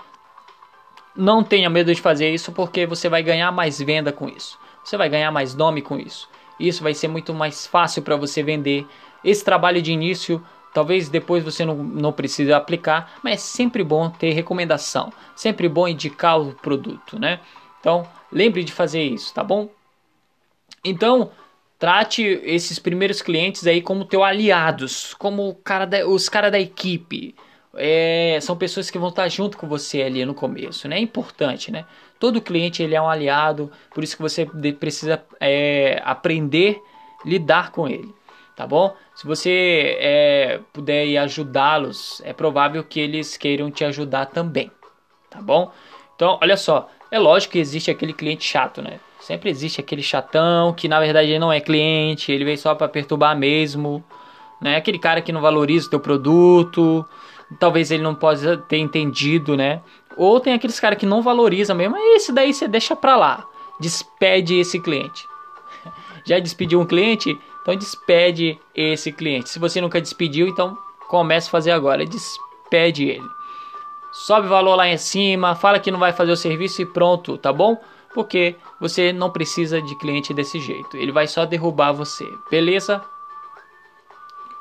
Não 1.16 1.44
tenha 1.44 1.70
medo 1.70 1.94
de 1.94 2.00
fazer 2.00 2.30
isso 2.30 2.52
porque 2.52 2.86
você 2.86 3.08
vai 3.08 3.22
ganhar 3.22 3.50
mais 3.52 3.80
venda 3.80 4.12
com 4.12 4.28
isso. 4.28 4.58
Você 4.82 4.96
vai 4.96 5.08
ganhar 5.08 5.30
mais 5.30 5.54
nome 5.54 5.80
com 5.80 5.96
isso. 5.96 6.28
Isso 6.58 6.82
vai 6.82 6.94
ser 6.94 7.08
muito 7.08 7.32
mais 7.32 7.66
fácil 7.66 8.02
para 8.02 8.16
você 8.16 8.42
vender. 8.42 8.86
Esse 9.24 9.44
trabalho 9.44 9.80
de 9.80 9.92
início, 9.92 10.44
talvez 10.74 11.08
depois 11.08 11.42
você 11.42 11.64
não, 11.64 11.76
não 11.76 12.12
precise 12.12 12.52
aplicar, 12.52 13.14
mas 13.22 13.34
é 13.34 13.36
sempre 13.36 13.82
bom 13.82 14.10
ter 14.10 14.32
recomendação. 14.32 15.12
Sempre 15.34 15.68
bom 15.68 15.88
indicar 15.88 16.40
o 16.40 16.52
produto, 16.54 17.18
né? 17.18 17.40
Então, 17.80 18.06
lembre 18.30 18.64
de 18.64 18.72
fazer 18.72 19.02
isso, 19.02 19.32
tá 19.32 19.42
bom? 19.42 19.70
Então, 20.84 21.30
Trate 21.84 22.22
esses 22.44 22.78
primeiros 22.78 23.20
clientes 23.20 23.66
aí 23.66 23.82
como 23.82 24.04
teu 24.04 24.22
aliados, 24.22 25.12
como 25.12 25.54
cara 25.56 25.84
da, 25.84 26.06
os 26.06 26.30
caras 26.30 26.52
da 26.52 26.58
equipe. 26.58 27.34
É, 27.76 28.38
são 28.40 28.56
pessoas 28.56 28.90
que 28.90 28.98
vão 28.98 29.08
estar 29.10 29.28
junto 29.28 29.58
com 29.58 29.66
você 29.66 30.00
ali 30.00 30.24
no 30.24 30.32
começo, 30.32 30.88
né? 30.88 30.96
É 30.96 31.00
importante, 31.00 31.72
né? 31.72 31.84
Todo 32.18 32.40
cliente 32.40 32.82
ele 32.82 32.94
é 32.94 33.02
um 33.02 33.08
aliado, 33.08 33.70
por 33.92 34.02
isso 34.02 34.16
que 34.16 34.22
você 34.22 34.46
precisa 34.78 35.22
é, 35.40 36.00
aprender 36.04 36.80
lidar 37.22 37.70
com 37.70 37.88
ele, 37.88 38.14
tá 38.56 38.66
bom? 38.66 38.94
Se 39.14 39.26
você 39.26 39.96
é, 39.98 40.60
puder 40.72 41.16
ajudá-los, 41.18 42.20
é 42.24 42.32
provável 42.32 42.82
que 42.84 43.00
eles 43.00 43.36
queiram 43.36 43.70
te 43.70 43.84
ajudar 43.84 44.26
também, 44.26 44.70
tá 45.30 45.40
bom? 45.40 45.70
Então, 46.14 46.38
olha 46.40 46.56
só, 46.56 46.88
é 47.10 47.18
lógico 47.18 47.52
que 47.52 47.58
existe 47.58 47.90
aquele 47.90 48.12
cliente 48.12 48.44
chato, 48.44 48.80
né? 48.80 49.00
Sempre 49.20 49.50
existe 49.50 49.80
aquele 49.80 50.02
chatão 50.02 50.72
que 50.72 50.86
na 50.86 51.00
verdade 51.00 51.38
não 51.38 51.52
é 51.52 51.60
cliente, 51.60 52.30
ele 52.30 52.44
veio 52.44 52.58
só 52.58 52.74
para 52.74 52.88
perturbar 52.88 53.36
mesmo, 53.36 54.04
né? 54.60 54.76
Aquele 54.76 54.98
cara 54.98 55.20
que 55.20 55.32
não 55.32 55.40
valoriza 55.40 55.86
o 55.86 55.90
teu 55.90 56.00
produto, 56.00 57.04
talvez 57.58 57.90
ele 57.90 58.02
não 58.02 58.14
possa 58.14 58.56
ter 58.56 58.78
entendido, 58.78 59.56
né? 59.56 59.80
Ou 60.16 60.38
tem 60.38 60.54
aqueles 60.54 60.78
cara 60.78 60.94
que 60.94 61.06
não 61.06 61.22
valoriza 61.22 61.74
mesmo, 61.74 61.96
esse 61.96 62.32
daí 62.32 62.52
você 62.52 62.68
deixa 62.68 62.94
pra 62.94 63.16
lá. 63.16 63.46
Despede 63.80 64.54
esse 64.58 64.78
cliente. 64.78 65.26
Já 66.24 66.38
despediu 66.38 66.80
um 66.80 66.86
cliente? 66.86 67.36
Então 67.64 67.74
despede 67.74 68.58
esse 68.74 69.10
cliente. 69.10 69.48
Se 69.48 69.58
você 69.58 69.80
nunca 69.80 70.00
despediu, 70.00 70.46
então 70.46 70.78
comece 71.08 71.48
a 71.48 71.50
fazer 71.50 71.72
agora, 71.72 72.04
despede 72.04 73.08
ele. 73.08 73.24
Sobe 74.12 74.46
o 74.46 74.50
valor 74.50 74.76
lá 74.76 74.86
em 74.86 74.96
cima, 74.96 75.56
fala 75.56 75.80
que 75.80 75.90
não 75.90 75.98
vai 75.98 76.12
fazer 76.12 76.30
o 76.30 76.36
serviço 76.36 76.80
e 76.82 76.86
pronto, 76.86 77.36
tá 77.36 77.52
bom? 77.52 77.76
porque 78.14 78.54
você 78.80 79.12
não 79.12 79.28
precisa 79.28 79.82
de 79.82 79.98
cliente 79.98 80.32
desse 80.32 80.60
jeito. 80.60 80.96
Ele 80.96 81.12
vai 81.12 81.26
só 81.26 81.44
derrubar 81.44 81.92
você, 81.92 82.24
beleza? 82.48 83.02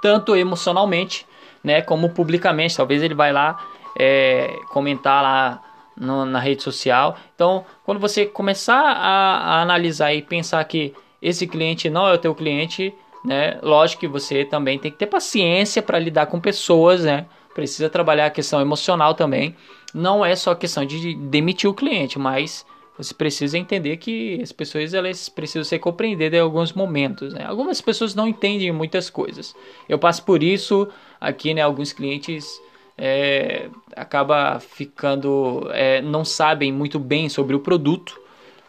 Tanto 0.01 0.35
emocionalmente, 0.35 1.25
né, 1.63 1.81
como 1.81 2.09
publicamente. 2.09 2.75
Talvez 2.75 3.01
ele 3.01 3.13
vai 3.13 3.31
lá 3.31 3.63
é, 3.97 4.59
comentar 4.69 5.21
lá 5.21 5.61
no, 5.95 6.25
na 6.25 6.39
rede 6.39 6.63
social. 6.63 7.15
Então, 7.35 7.63
quando 7.85 7.99
você 7.99 8.25
começar 8.25 8.81
a, 8.81 9.37
a, 9.37 9.61
analisar 9.61 10.11
e 10.13 10.23
pensar 10.23 10.63
que 10.65 10.93
esse 11.23 11.47
cliente 11.47 11.89
não 11.89 12.05
é 12.05 12.13
o 12.13 12.17
teu 12.17 12.36
cliente, 12.36 12.93
né, 13.23 13.57
lógico 13.63 14.01
que 14.01 14.07
você 14.07 14.43
também 14.43 14.77
tem 14.77 14.91
que 14.91 14.97
ter 14.97 15.07
paciência 15.07 15.81
para 15.81 15.97
lidar 15.97 16.25
com 16.25 16.41
pessoas, 16.41 17.05
né? 17.05 17.25
Precisa 17.55 17.89
trabalhar 17.89 18.25
a 18.25 18.29
questão 18.29 18.59
emocional 18.59 19.13
também. 19.13 19.55
Não 19.93 20.25
é 20.25 20.36
só 20.36 20.53
questão 20.53 20.83
de 20.83 21.13
demitir 21.15 21.69
o 21.69 21.73
cliente, 21.73 22.19
mas 22.19 22.65
você 22.97 23.13
precisa 23.13 23.57
entender 23.57 23.97
que 23.97 24.39
as 24.41 24.51
pessoas 24.51 24.93
elas 24.93 25.29
precisam 25.29 25.63
ser 25.63 25.79
compreendidas 25.79 26.38
em 26.38 26.41
alguns 26.41 26.73
momentos. 26.73 27.33
Né? 27.33 27.45
Algumas 27.45 27.79
pessoas 27.79 28.13
não 28.13 28.27
entendem 28.27 28.71
muitas 28.71 29.09
coisas. 29.09 29.55
Eu 29.88 29.97
passo 29.97 30.23
por 30.25 30.43
isso 30.43 30.88
aqui, 31.21 31.53
né? 31.53 31.62
Alguns 31.62 31.93
clientes 31.93 32.59
é, 32.97 33.69
acaba 33.95 34.59
ficando 34.59 35.69
é, 35.71 36.01
não 36.01 36.25
sabem 36.25 36.71
muito 36.71 36.99
bem 36.99 37.29
sobre 37.29 37.55
o 37.55 37.59
produto, 37.59 38.19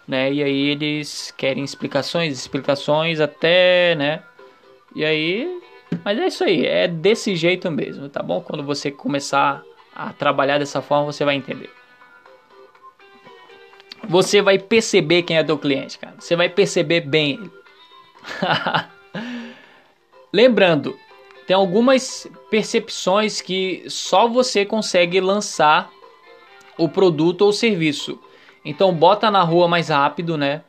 né? 0.06 0.32
E 0.32 0.42
aí 0.42 0.68
eles 0.70 1.32
querem 1.36 1.64
explicações, 1.64 2.32
explicações 2.32 3.20
até, 3.20 3.94
né? 3.94 4.22
E 4.94 5.04
aí, 5.04 5.60
mas 6.04 6.18
é 6.18 6.26
isso 6.26 6.44
aí, 6.44 6.66
é 6.66 6.86
desse 6.86 7.34
jeito 7.36 7.70
mesmo, 7.70 8.08
tá 8.08 8.22
bom? 8.22 8.40
Quando 8.40 8.62
você 8.62 8.90
começar 8.90 9.62
a 9.94 10.12
trabalhar 10.12 10.58
dessa 10.58 10.80
forma, 10.82 11.12
você 11.12 11.24
vai 11.24 11.36
entender 11.36 11.70
você 14.08 14.42
vai 14.42 14.58
perceber 14.58 15.22
quem 15.22 15.36
é 15.36 15.44
teu 15.44 15.58
cliente, 15.58 15.98
cara. 15.98 16.14
Você 16.18 16.36
vai 16.36 16.48
perceber 16.48 17.00
bem. 17.00 17.50
Lembrando, 20.32 20.98
tem 21.46 21.54
algumas 21.54 22.26
percepções 22.50 23.40
que 23.40 23.84
só 23.88 24.28
você 24.28 24.64
consegue 24.64 25.20
lançar 25.20 25.90
o 26.76 26.88
produto 26.88 27.42
ou 27.42 27.52
serviço. 27.52 28.18
Então 28.64 28.92
bota 28.94 29.30
na 29.30 29.42
rua 29.42 29.68
mais 29.68 29.88
rápido, 29.88 30.36
né? 30.36 30.62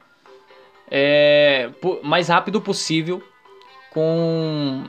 É, 0.90 1.70
mais 2.04 2.28
rápido 2.28 2.60
possível, 2.62 3.24
com 3.92 4.84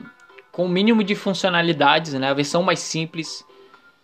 com 0.51 0.65
o 0.65 0.69
mínimo 0.69 1.03
de 1.03 1.13
funcionalidades, 1.13 2.13
né? 2.13 2.29
A 2.29 2.33
versão 2.33 2.63
mais 2.63 2.79
simples 2.79 3.45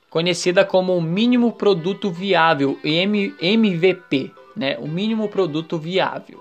conhecida 0.07 0.63
como 0.63 1.01
mínimo 1.01 1.51
produto 1.51 2.11
viável, 2.11 2.77
MVP, 2.83 4.31
né? 4.55 4.77
O 4.77 4.87
mínimo 4.87 5.27
produto 5.27 5.79
viável. 5.79 6.39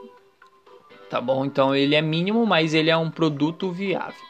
Tá 1.08 1.18
bom? 1.18 1.46
Então 1.46 1.74
ele 1.74 1.94
é 1.94 2.02
mínimo, 2.02 2.44
mas 2.44 2.74
ele 2.74 2.90
é 2.90 2.96
um 2.96 3.10
produto 3.10 3.70
viável. 3.70 4.20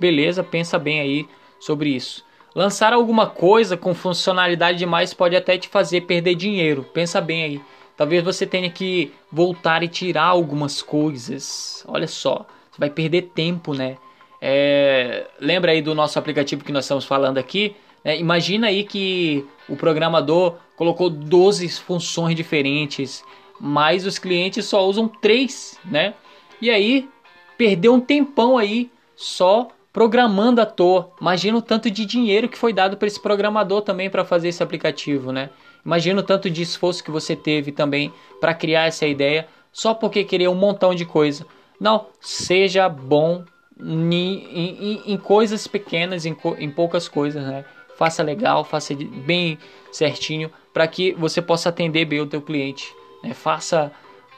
Beleza? 0.00 0.42
Pensa 0.42 0.80
bem 0.80 0.98
aí 0.98 1.28
sobre 1.60 1.90
isso. 1.90 2.24
Lançar 2.54 2.92
alguma 2.92 3.26
coisa 3.26 3.76
com 3.76 3.94
funcionalidade 3.94 4.78
demais 4.78 5.14
pode 5.14 5.34
até 5.34 5.56
te 5.56 5.68
fazer 5.68 6.02
perder 6.02 6.34
dinheiro. 6.34 6.84
Pensa 6.92 7.20
bem 7.20 7.44
aí. 7.44 7.60
Talvez 7.96 8.22
você 8.22 8.46
tenha 8.46 8.70
que 8.70 9.12
voltar 9.30 9.82
e 9.82 9.88
tirar 9.88 10.24
algumas 10.24 10.82
coisas. 10.82 11.84
Olha 11.88 12.06
só, 12.06 12.46
você 12.70 12.78
vai 12.78 12.90
perder 12.90 13.30
tempo, 13.34 13.74
né? 13.74 13.96
É, 14.40 15.26
lembra 15.40 15.72
aí 15.72 15.80
do 15.80 15.94
nosso 15.94 16.18
aplicativo 16.18 16.64
que 16.64 16.72
nós 16.72 16.84
estamos 16.84 17.04
falando 17.04 17.38
aqui? 17.38 17.76
É, 18.04 18.18
imagina 18.18 18.66
aí 18.66 18.84
que 18.84 19.46
o 19.68 19.76
programador 19.76 20.56
colocou 20.76 21.08
12 21.08 21.68
funções 21.68 22.34
diferentes, 22.34 23.24
mas 23.60 24.04
os 24.04 24.18
clientes 24.18 24.66
só 24.66 24.84
usam 24.86 25.06
3, 25.06 25.78
né? 25.84 26.14
E 26.60 26.70
aí 26.70 27.08
perdeu 27.56 27.94
um 27.94 28.00
tempão 28.00 28.58
aí 28.58 28.90
só 29.14 29.68
programando 29.92 30.60
à 30.60 30.66
toa. 30.66 31.10
Imagina 31.20 31.58
o 31.58 31.62
tanto 31.62 31.90
de 31.90 32.06
dinheiro 32.06 32.48
que 32.48 32.58
foi 32.58 32.72
dado 32.72 32.96
para 32.96 33.06
esse 33.06 33.20
programador 33.20 33.82
também 33.82 34.08
para 34.08 34.24
fazer 34.24 34.48
esse 34.48 34.62
aplicativo, 34.62 35.32
né? 35.32 35.50
Imagina 35.84 36.20
o 36.20 36.24
tanto 36.24 36.48
de 36.48 36.62
esforço 36.62 37.02
que 37.04 37.10
você 37.10 37.36
teve 37.36 37.72
também 37.72 38.12
para 38.40 38.54
criar 38.54 38.86
essa 38.86 39.06
ideia 39.06 39.46
só 39.72 39.94
porque 39.94 40.24
queria 40.24 40.50
um 40.50 40.54
montão 40.54 40.94
de 40.94 41.04
coisa. 41.04 41.46
Não, 41.78 42.06
seja 42.20 42.88
bom 42.88 43.44
em, 43.80 44.12
em, 44.14 45.02
em 45.12 45.16
coisas 45.16 45.66
pequenas, 45.66 46.24
em, 46.24 46.36
em 46.58 46.70
poucas 46.70 47.08
coisas, 47.08 47.42
né? 47.44 47.64
Faça 47.96 48.22
legal, 48.22 48.64
faça 48.64 48.94
bem 48.94 49.58
certinho 49.90 50.50
para 50.72 50.86
que 50.86 51.12
você 51.12 51.42
possa 51.42 51.68
atender 51.68 52.04
bem 52.04 52.20
o 52.20 52.26
teu 52.26 52.40
cliente. 52.40 52.92
Né? 53.22 53.34
Faça, 53.34 53.92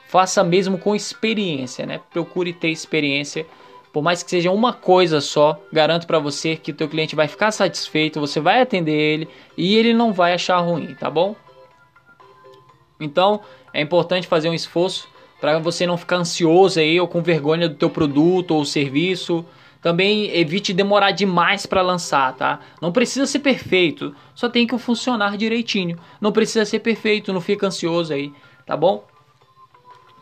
faça 0.08 0.42
mesmo 0.42 0.78
com 0.78 0.94
experiência, 0.94 1.86
né? 1.86 2.00
Procure 2.12 2.52
ter 2.52 2.70
experiência 2.70 3.46
por 3.94 4.02
mais 4.02 4.24
que 4.24 4.30
seja 4.30 4.50
uma 4.50 4.72
coisa 4.72 5.20
só, 5.20 5.57
garanto 5.72 6.04
para 6.04 6.18
você 6.18 6.57
que 6.57 6.72
o 6.72 6.74
teu 6.74 6.88
cliente 6.88 7.14
vai 7.14 7.28
ficar 7.28 7.52
satisfeito, 7.52 8.18
você 8.18 8.40
vai 8.40 8.61
atender 8.61 8.92
ele 8.92 9.28
e 9.57 9.76
ele 9.76 9.94
não 9.94 10.12
vai 10.12 10.35
achar 10.35 10.59
ruim, 10.59 10.96
tá 10.96 11.09
bom? 11.09 11.37
Então, 12.98 13.40
é 13.72 13.80
importante 13.80 14.26
fazer 14.26 14.48
um 14.48 14.54
esforço 14.54 15.09
para 15.40 15.61
você 15.61 15.87
não 15.87 15.96
ficar 15.96 16.16
ansioso 16.16 16.80
aí 16.80 17.00
ou 17.00 17.07
com 17.07 17.22
vergonha 17.22 17.68
do 17.68 17.76
teu 17.76 17.88
produto 17.88 18.50
ou 18.50 18.64
serviço. 18.64 19.46
Também 19.80 20.28
evite 20.37 20.72
demorar 20.72 21.12
demais 21.12 21.64
para 21.64 21.80
lançar, 21.80 22.35
tá? 22.35 22.59
Não 22.83 22.90
precisa 22.90 23.26
ser 23.26 23.38
perfeito, 23.38 24.12
só 24.35 24.48
tem 24.48 24.66
que 24.66 24.76
funcionar 24.76 25.37
direitinho. 25.37 25.96
Não 26.20 26.33
precisa 26.33 26.64
ser 26.64 26.80
perfeito, 26.80 27.33
não 27.33 27.40
fica 27.40 27.68
ansioso 27.68 28.12
aí, 28.12 28.33
tá 28.66 28.76
bom? 28.76 29.04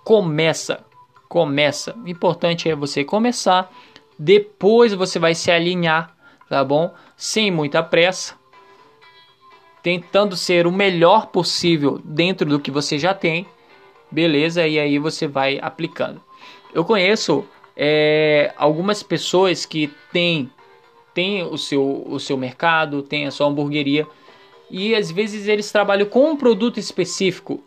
Começa, 0.05 0.85
começa. 1.33 1.97
O 1.97 2.07
importante 2.07 2.69
é 2.69 2.77
você 2.77 3.03
começar, 3.03 3.73
depois 4.19 4.93
você 4.93 5.19
vai 5.19 5.35
se 5.35 5.51
alinhar, 5.51 6.15
tá 6.47 6.63
bom? 6.63 6.93
Sem 7.17 7.51
muita 7.51 7.83
pressa, 7.83 8.35
tentando 9.83 10.37
ser 10.37 10.67
o 10.67 10.71
melhor 10.71 11.29
possível 11.29 11.99
dentro 12.05 12.47
do 12.47 12.61
que 12.61 12.71
você 12.71 12.99
já 12.99 13.15
tem, 13.15 13.47
beleza? 14.11 14.69
E 14.69 14.79
aí 14.79 14.99
você 14.99 15.27
vai 15.27 15.59
aplicando. 15.63 16.23
Eu 16.75 16.85
conheço 16.85 17.47
é, 17.75 18.53
algumas 18.59 19.03
pessoas 19.03 19.65
que 19.65 19.91
têm, 20.13 20.51
têm 21.15 21.45
o, 21.45 21.57
seu, 21.57 22.05
o 22.07 22.21
seu 22.21 22.37
mercado, 22.37 23.03
têm 23.03 23.27
a 23.27 23.31
sua 23.31 23.47
hamburgueria 23.47 24.07
e 24.71 24.95
às 24.95 25.11
vezes 25.11 25.49
eles 25.49 25.73
trabalham 25.73 26.05
com 26.05 26.33
um 26.33 26.37
produto 26.37 26.79
específico 26.79 27.65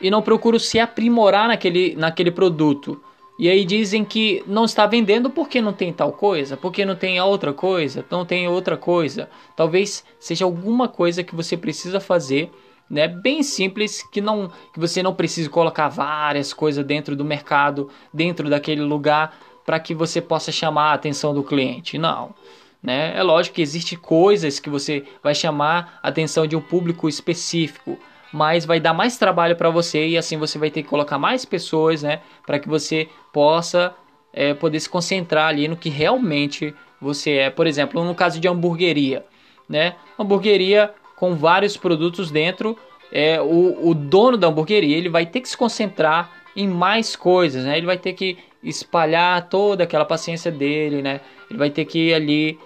e 0.00 0.10
não 0.10 0.22
procuro 0.22 0.58
se 0.58 0.78
aprimorar 0.78 1.48
naquele, 1.48 1.94
naquele 1.94 2.30
produto. 2.30 3.00
E 3.38 3.48
aí 3.48 3.64
dizem 3.64 4.04
que 4.04 4.44
não 4.46 4.66
está 4.66 4.86
vendendo 4.86 5.30
porque 5.30 5.62
não 5.62 5.72
tem 5.72 5.92
tal 5.92 6.12
coisa, 6.12 6.56
porque 6.56 6.84
não 6.84 6.94
tem 6.94 7.18
outra 7.20 7.52
coisa, 7.52 8.04
não 8.10 8.24
tem 8.24 8.46
outra 8.46 8.76
coisa. 8.76 9.30
Talvez 9.56 10.04
seja 10.18 10.44
alguma 10.44 10.88
coisa 10.88 11.24
que 11.24 11.34
você 11.34 11.56
precisa 11.56 12.00
fazer, 12.00 12.50
né? 12.88 13.08
Bem 13.08 13.42
simples, 13.42 14.02
que 14.02 14.20
não 14.20 14.50
que 14.74 14.78
você 14.78 15.02
não 15.02 15.14
precise 15.14 15.48
colocar 15.48 15.88
várias 15.88 16.52
coisas 16.52 16.84
dentro 16.84 17.16
do 17.16 17.24
mercado, 17.24 17.88
dentro 18.12 18.50
daquele 18.50 18.82
lugar 18.82 19.34
para 19.64 19.80
que 19.80 19.94
você 19.94 20.20
possa 20.20 20.52
chamar 20.52 20.90
a 20.90 20.94
atenção 20.94 21.32
do 21.32 21.42
cliente. 21.42 21.96
Não. 21.96 22.34
Né? 22.82 23.16
É 23.16 23.22
lógico 23.22 23.56
que 23.56 23.62
existe 23.62 23.96
coisas 23.96 24.58
que 24.58 24.68
você 24.68 25.04
vai 25.22 25.34
chamar 25.34 25.98
a 26.02 26.08
atenção 26.08 26.46
de 26.46 26.56
um 26.56 26.60
público 26.60 27.08
específico, 27.08 27.98
mas 28.32 28.64
vai 28.64 28.80
dar 28.80 28.94
mais 28.94 29.16
trabalho 29.18 29.56
para 29.56 29.70
você 29.70 30.08
e 30.08 30.18
assim 30.18 30.36
você 30.36 30.58
vai 30.58 30.70
ter 30.70 30.82
que 30.82 30.88
colocar 30.88 31.18
mais 31.18 31.44
pessoas, 31.44 32.02
né, 32.02 32.20
para 32.46 32.58
que 32.58 32.68
você 32.68 33.08
possa 33.32 33.94
é, 34.32 34.54
poder 34.54 34.80
se 34.80 34.88
concentrar 34.88 35.48
ali 35.48 35.68
no 35.68 35.76
que 35.76 35.88
realmente 35.88 36.74
você 37.00 37.32
é. 37.32 37.50
Por 37.50 37.66
exemplo, 37.66 38.04
no 38.04 38.14
caso 38.14 38.38
de 38.38 38.48
hamburgueria, 38.48 39.24
né, 39.68 39.96
hamburgueria 40.18 40.92
com 41.16 41.34
vários 41.34 41.76
produtos 41.76 42.30
dentro, 42.30 42.78
é 43.12 43.40
o, 43.40 43.90
o 43.90 43.94
dono 43.94 44.36
da 44.36 44.46
hamburgueria 44.46 44.96
ele 44.96 45.08
vai 45.08 45.26
ter 45.26 45.40
que 45.40 45.48
se 45.48 45.56
concentrar 45.56 46.30
em 46.56 46.68
mais 46.68 47.16
coisas, 47.16 47.64
né? 47.64 47.76
Ele 47.76 47.86
vai 47.86 47.98
ter 47.98 48.12
que 48.12 48.38
espalhar 48.62 49.48
toda 49.48 49.84
aquela 49.84 50.04
paciência 50.04 50.50
dele, 50.50 51.02
né? 51.02 51.20
Ele 51.48 51.58
vai 51.58 51.70
ter 51.70 51.84
que 51.84 52.12
ali 52.12 52.58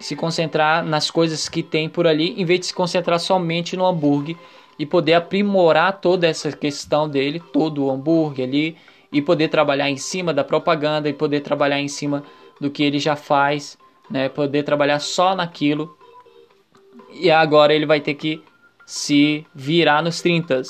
se 0.00 0.14
concentrar 0.14 0.84
nas 0.84 1.10
coisas 1.10 1.48
que 1.48 1.62
tem 1.62 1.88
por 1.88 2.06
ali, 2.06 2.40
em 2.40 2.44
vez 2.44 2.60
de 2.60 2.66
se 2.66 2.74
concentrar 2.74 3.18
somente 3.18 3.76
no 3.76 3.84
hambúrguer 3.84 4.36
e 4.78 4.86
poder 4.86 5.14
aprimorar 5.14 6.00
toda 6.00 6.26
essa 6.26 6.52
questão 6.52 7.08
dele, 7.08 7.42
todo 7.52 7.84
o 7.84 7.90
hambúrguer 7.90 8.46
ali, 8.46 8.76
e 9.12 9.20
poder 9.20 9.48
trabalhar 9.48 9.90
em 9.90 9.96
cima 9.96 10.32
da 10.32 10.44
propaganda 10.44 11.08
e 11.08 11.12
poder 11.12 11.40
trabalhar 11.40 11.80
em 11.80 11.88
cima 11.88 12.22
do 12.60 12.70
que 12.70 12.82
ele 12.82 12.98
já 12.98 13.16
faz, 13.16 13.78
né? 14.10 14.28
Poder 14.28 14.62
trabalhar 14.62 14.98
só 15.00 15.34
naquilo. 15.34 15.96
E 17.12 17.30
agora 17.30 17.74
ele 17.74 17.86
vai 17.86 18.00
ter 18.00 18.14
que 18.14 18.42
se 18.84 19.46
virar 19.54 20.02
nos 20.02 20.20
30. 20.20 20.62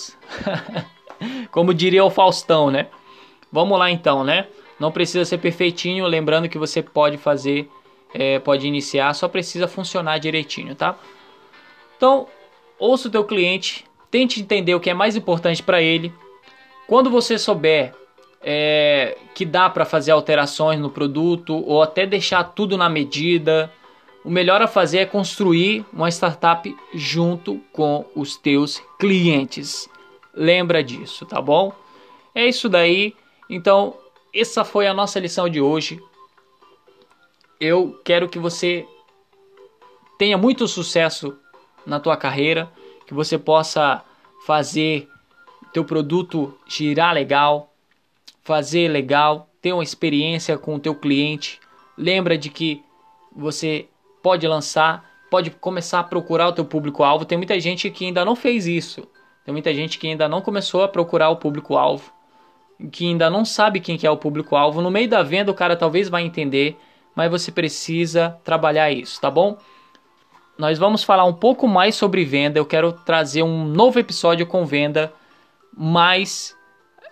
Como 1.51 1.75
diria 1.75 2.05
o 2.05 2.11
Faustão, 2.11 2.71
né? 2.71 2.89
Vamos 3.51 3.79
lá 3.79 3.91
então, 3.91 4.23
né? 4.23 4.47
Não 4.79 4.93
precisa 4.93 5.25
ser 5.25 5.39
perfeitinho, 5.39 6.07
lembrando 6.07 6.49
que 6.49 6.59
você 6.59 6.81
pode 6.83 7.17
fazer, 7.17 7.69
é, 8.15 8.39
pode 8.39 8.67
iniciar, 8.67 9.13
só 9.15 9.27
precisa 9.27 9.67
funcionar 9.67 10.19
direitinho, 10.19 10.75
tá? 10.75 10.97
Então, 11.97 12.29
ouça 12.79 13.09
o 13.09 13.11
teu 13.11 13.25
cliente, 13.25 13.85
Tente 14.11 14.41
entender 14.41 14.75
o 14.75 14.81
que 14.81 14.91
é 14.91 14.95
mais 14.95 15.17
importante 15.17 15.63
para 15.63 15.83
ele. 15.83 16.13
Quando 16.87 17.11
você 17.11 17.39
souber 17.39 17.95
é, 18.41 19.17
que 19.35 19.45
dá 19.45 19.69
para 19.69 19.85
fazer 19.85 20.13
alterações 20.13 20.81
no 20.81 20.91
produto 20.91 21.55
ou 21.67 21.83
até 21.83 22.07
deixar 22.07 22.45
tudo 22.45 22.77
na 22.77 22.89
medida, 22.89 23.71
o 24.25 24.31
melhor 24.31 24.63
a 24.63 24.67
fazer 24.67 24.99
é 24.99 25.07
construir 25.07 25.85
uma 25.93 26.09
startup 26.09 26.75
junto 26.95 27.61
com 27.73 28.05
os 28.15 28.37
teus 28.37 28.83
clientes. 28.99 29.89
Lembra 30.35 30.83
disso, 30.83 31.27
tá 31.27 31.41
bom? 31.41 31.73
É 32.35 32.47
isso 32.47 32.69
daí. 32.69 33.15
Então, 33.51 33.95
essa 34.35 34.65
foi 34.65 34.87
a 34.87 34.95
nossa 34.95 35.19
lição 35.19 35.49
de 35.49 35.61
hoje. 35.61 36.01
Eu 37.61 38.01
quero 38.05 38.29
que 38.29 38.39
você 38.39 38.87
tenha 40.19 40.39
muito 40.39 40.67
sucesso 40.69 41.37
na 41.87 41.99
tua 41.99 42.17
carreira 42.17 42.71
que 43.09 43.15
você 43.15 43.39
possa 43.39 44.05
fazer 44.45 45.09
teu 45.73 45.83
produto 45.83 46.55
girar 46.67 47.15
legal, 47.15 47.73
fazer 48.43 48.87
legal, 48.89 49.49
ter 49.63 49.73
uma 49.73 49.83
experiência 49.83 50.59
com 50.59 50.75
o 50.75 50.79
teu 50.79 50.95
cliente. 50.95 51.59
Lembra 51.97 52.37
de 52.37 52.51
que 52.51 52.83
você 53.35 53.89
pode 54.23 54.47
lançar, 54.47 55.11
pode 55.31 55.51
começar 55.51 56.01
a 56.01 56.05
procurar 56.05 56.49
o 56.49 56.53
teu 56.53 56.67
público-alvo. 56.67 57.25
Tem 57.25 57.39
muita 57.39 57.59
gente 57.59 57.91
que 57.91 58.05
ainda 58.05 58.27
não 58.27 58.37
fez 58.37 58.67
isso. 58.67 59.09
Tem 59.43 59.53
muita 59.53 59.73
gente 59.73 59.99
que 59.99 60.07
ainda 60.07 60.29
não 60.29 60.43
começou 60.43 60.83
a 60.83 60.89
procurar 60.89 61.31
o 61.31 61.37
público-alvo, 61.37 62.13
que 62.93 63.07
ainda 63.07 63.31
não 63.31 63.43
sabe 63.43 63.81
quem 63.81 63.97
que 63.97 64.07
é 64.07 64.11
o 64.11 64.19
público-alvo. 64.19 64.83
No 64.83 64.91
meio 64.91 65.09
da 65.09 65.23
venda 65.23 65.51
o 65.51 65.55
cara 65.55 65.75
talvez 65.75 66.11
vai 66.11 66.25
entender, 66.25 66.77
mas 67.15 67.31
você 67.31 67.51
precisa 67.51 68.39
trabalhar 68.45 68.93
isso, 68.93 69.19
tá 69.19 69.31
bom? 69.31 69.57
Nós 70.59 70.77
vamos 70.77 71.05
falar 71.05 71.25
um 71.25 71.33
pouco 71.33 71.69
mais 71.69 71.95
sobre 71.95 72.25
venda. 72.25 72.59
Eu 72.59 72.67
quero 72.67 72.93
trazer 72.93 73.45
um 73.45 73.65
novo 73.65 73.99
episódio 74.01 74.45
com 74.45 74.67
venda, 74.67 75.13
mas 75.73 76.57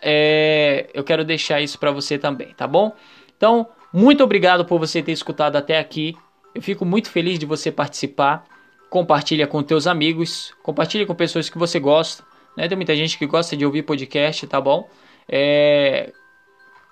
é, 0.02 0.90
eu 0.92 1.04
quero 1.04 1.24
deixar 1.24 1.61
isso 1.61 1.78
para 1.78 1.92
você 1.92 2.18
também, 2.18 2.52
tá 2.54 2.66
bom? 2.66 2.92
Então, 3.37 3.68
muito 3.92 4.24
obrigado 4.24 4.64
por 4.64 4.80
você 4.80 5.00
ter 5.00 5.12
escutado 5.12 5.54
até 5.54 5.78
aqui. 5.78 6.16
Eu 6.52 6.61
fico 6.61 6.85
muito 6.85 7.09
feliz 7.09 7.38
de 7.38 7.46
você 7.46 7.70
participar. 7.70 8.44
Compartilha 8.90 9.46
com 9.46 9.62
teus 9.62 9.87
amigos, 9.87 10.52
compartilha 10.62 11.06
com 11.06 11.14
pessoas 11.14 11.48
que 11.48 11.59
você 11.59 11.78
gosta. 11.78 12.24
Né? 12.56 12.66
Tem 12.66 12.76
muita 12.76 12.96
gente 12.96 13.16
que 13.16 13.26
gosta 13.26 13.56
de 13.56 13.64
ouvir 13.64 13.82
podcast, 13.82 14.46
tá 14.46 14.61
bom? 14.61 14.88
É, 15.28 16.12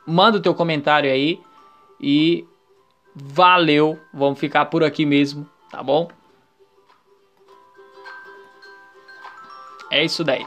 manda 0.07 0.39
o 0.39 0.41
teu 0.41 0.55
comentário 0.55 1.11
aí 1.11 1.41
e 2.01 2.45
valeu. 3.15 3.99
Vamos 4.13 4.39
ficar 4.39 4.67
por 4.67 4.85
aqui 4.85 5.07
mesmo, 5.07 5.49
tá 5.71 5.83
bom? 5.83 6.09
É 9.95 10.05
isso 10.05 10.25
daí. 10.25 10.45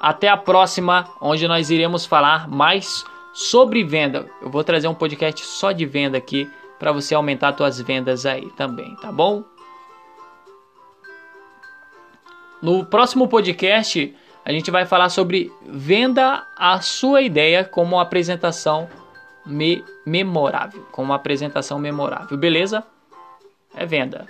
Até 0.00 0.26
a 0.26 0.36
próxima, 0.36 1.08
onde 1.20 1.46
nós 1.46 1.70
iremos 1.70 2.04
falar 2.04 2.48
mais 2.48 3.04
sobre 3.32 3.84
venda. 3.84 4.28
Eu 4.42 4.50
vou 4.50 4.64
trazer 4.64 4.88
um 4.88 4.94
podcast 4.94 5.46
só 5.46 5.70
de 5.70 5.86
venda 5.86 6.18
aqui 6.18 6.50
para 6.80 6.90
você 6.90 7.14
aumentar 7.14 7.56
suas 7.56 7.80
vendas 7.80 8.26
aí 8.26 8.50
também, 8.56 8.96
tá 8.96 9.12
bom? 9.12 9.44
No 12.60 12.84
próximo 12.84 13.28
podcast, 13.28 14.16
a 14.44 14.50
gente 14.50 14.68
vai 14.68 14.84
falar 14.84 15.10
sobre 15.10 15.52
venda 15.64 16.44
a 16.58 16.80
sua 16.80 17.22
ideia 17.22 17.64
como 17.64 18.00
apresentação 18.00 18.88
me 19.46 19.84
memorável, 20.04 20.84
como 20.90 21.12
apresentação 21.12 21.78
memorável, 21.78 22.36
beleza? 22.36 22.82
É 23.76 23.86
venda. 23.86 24.26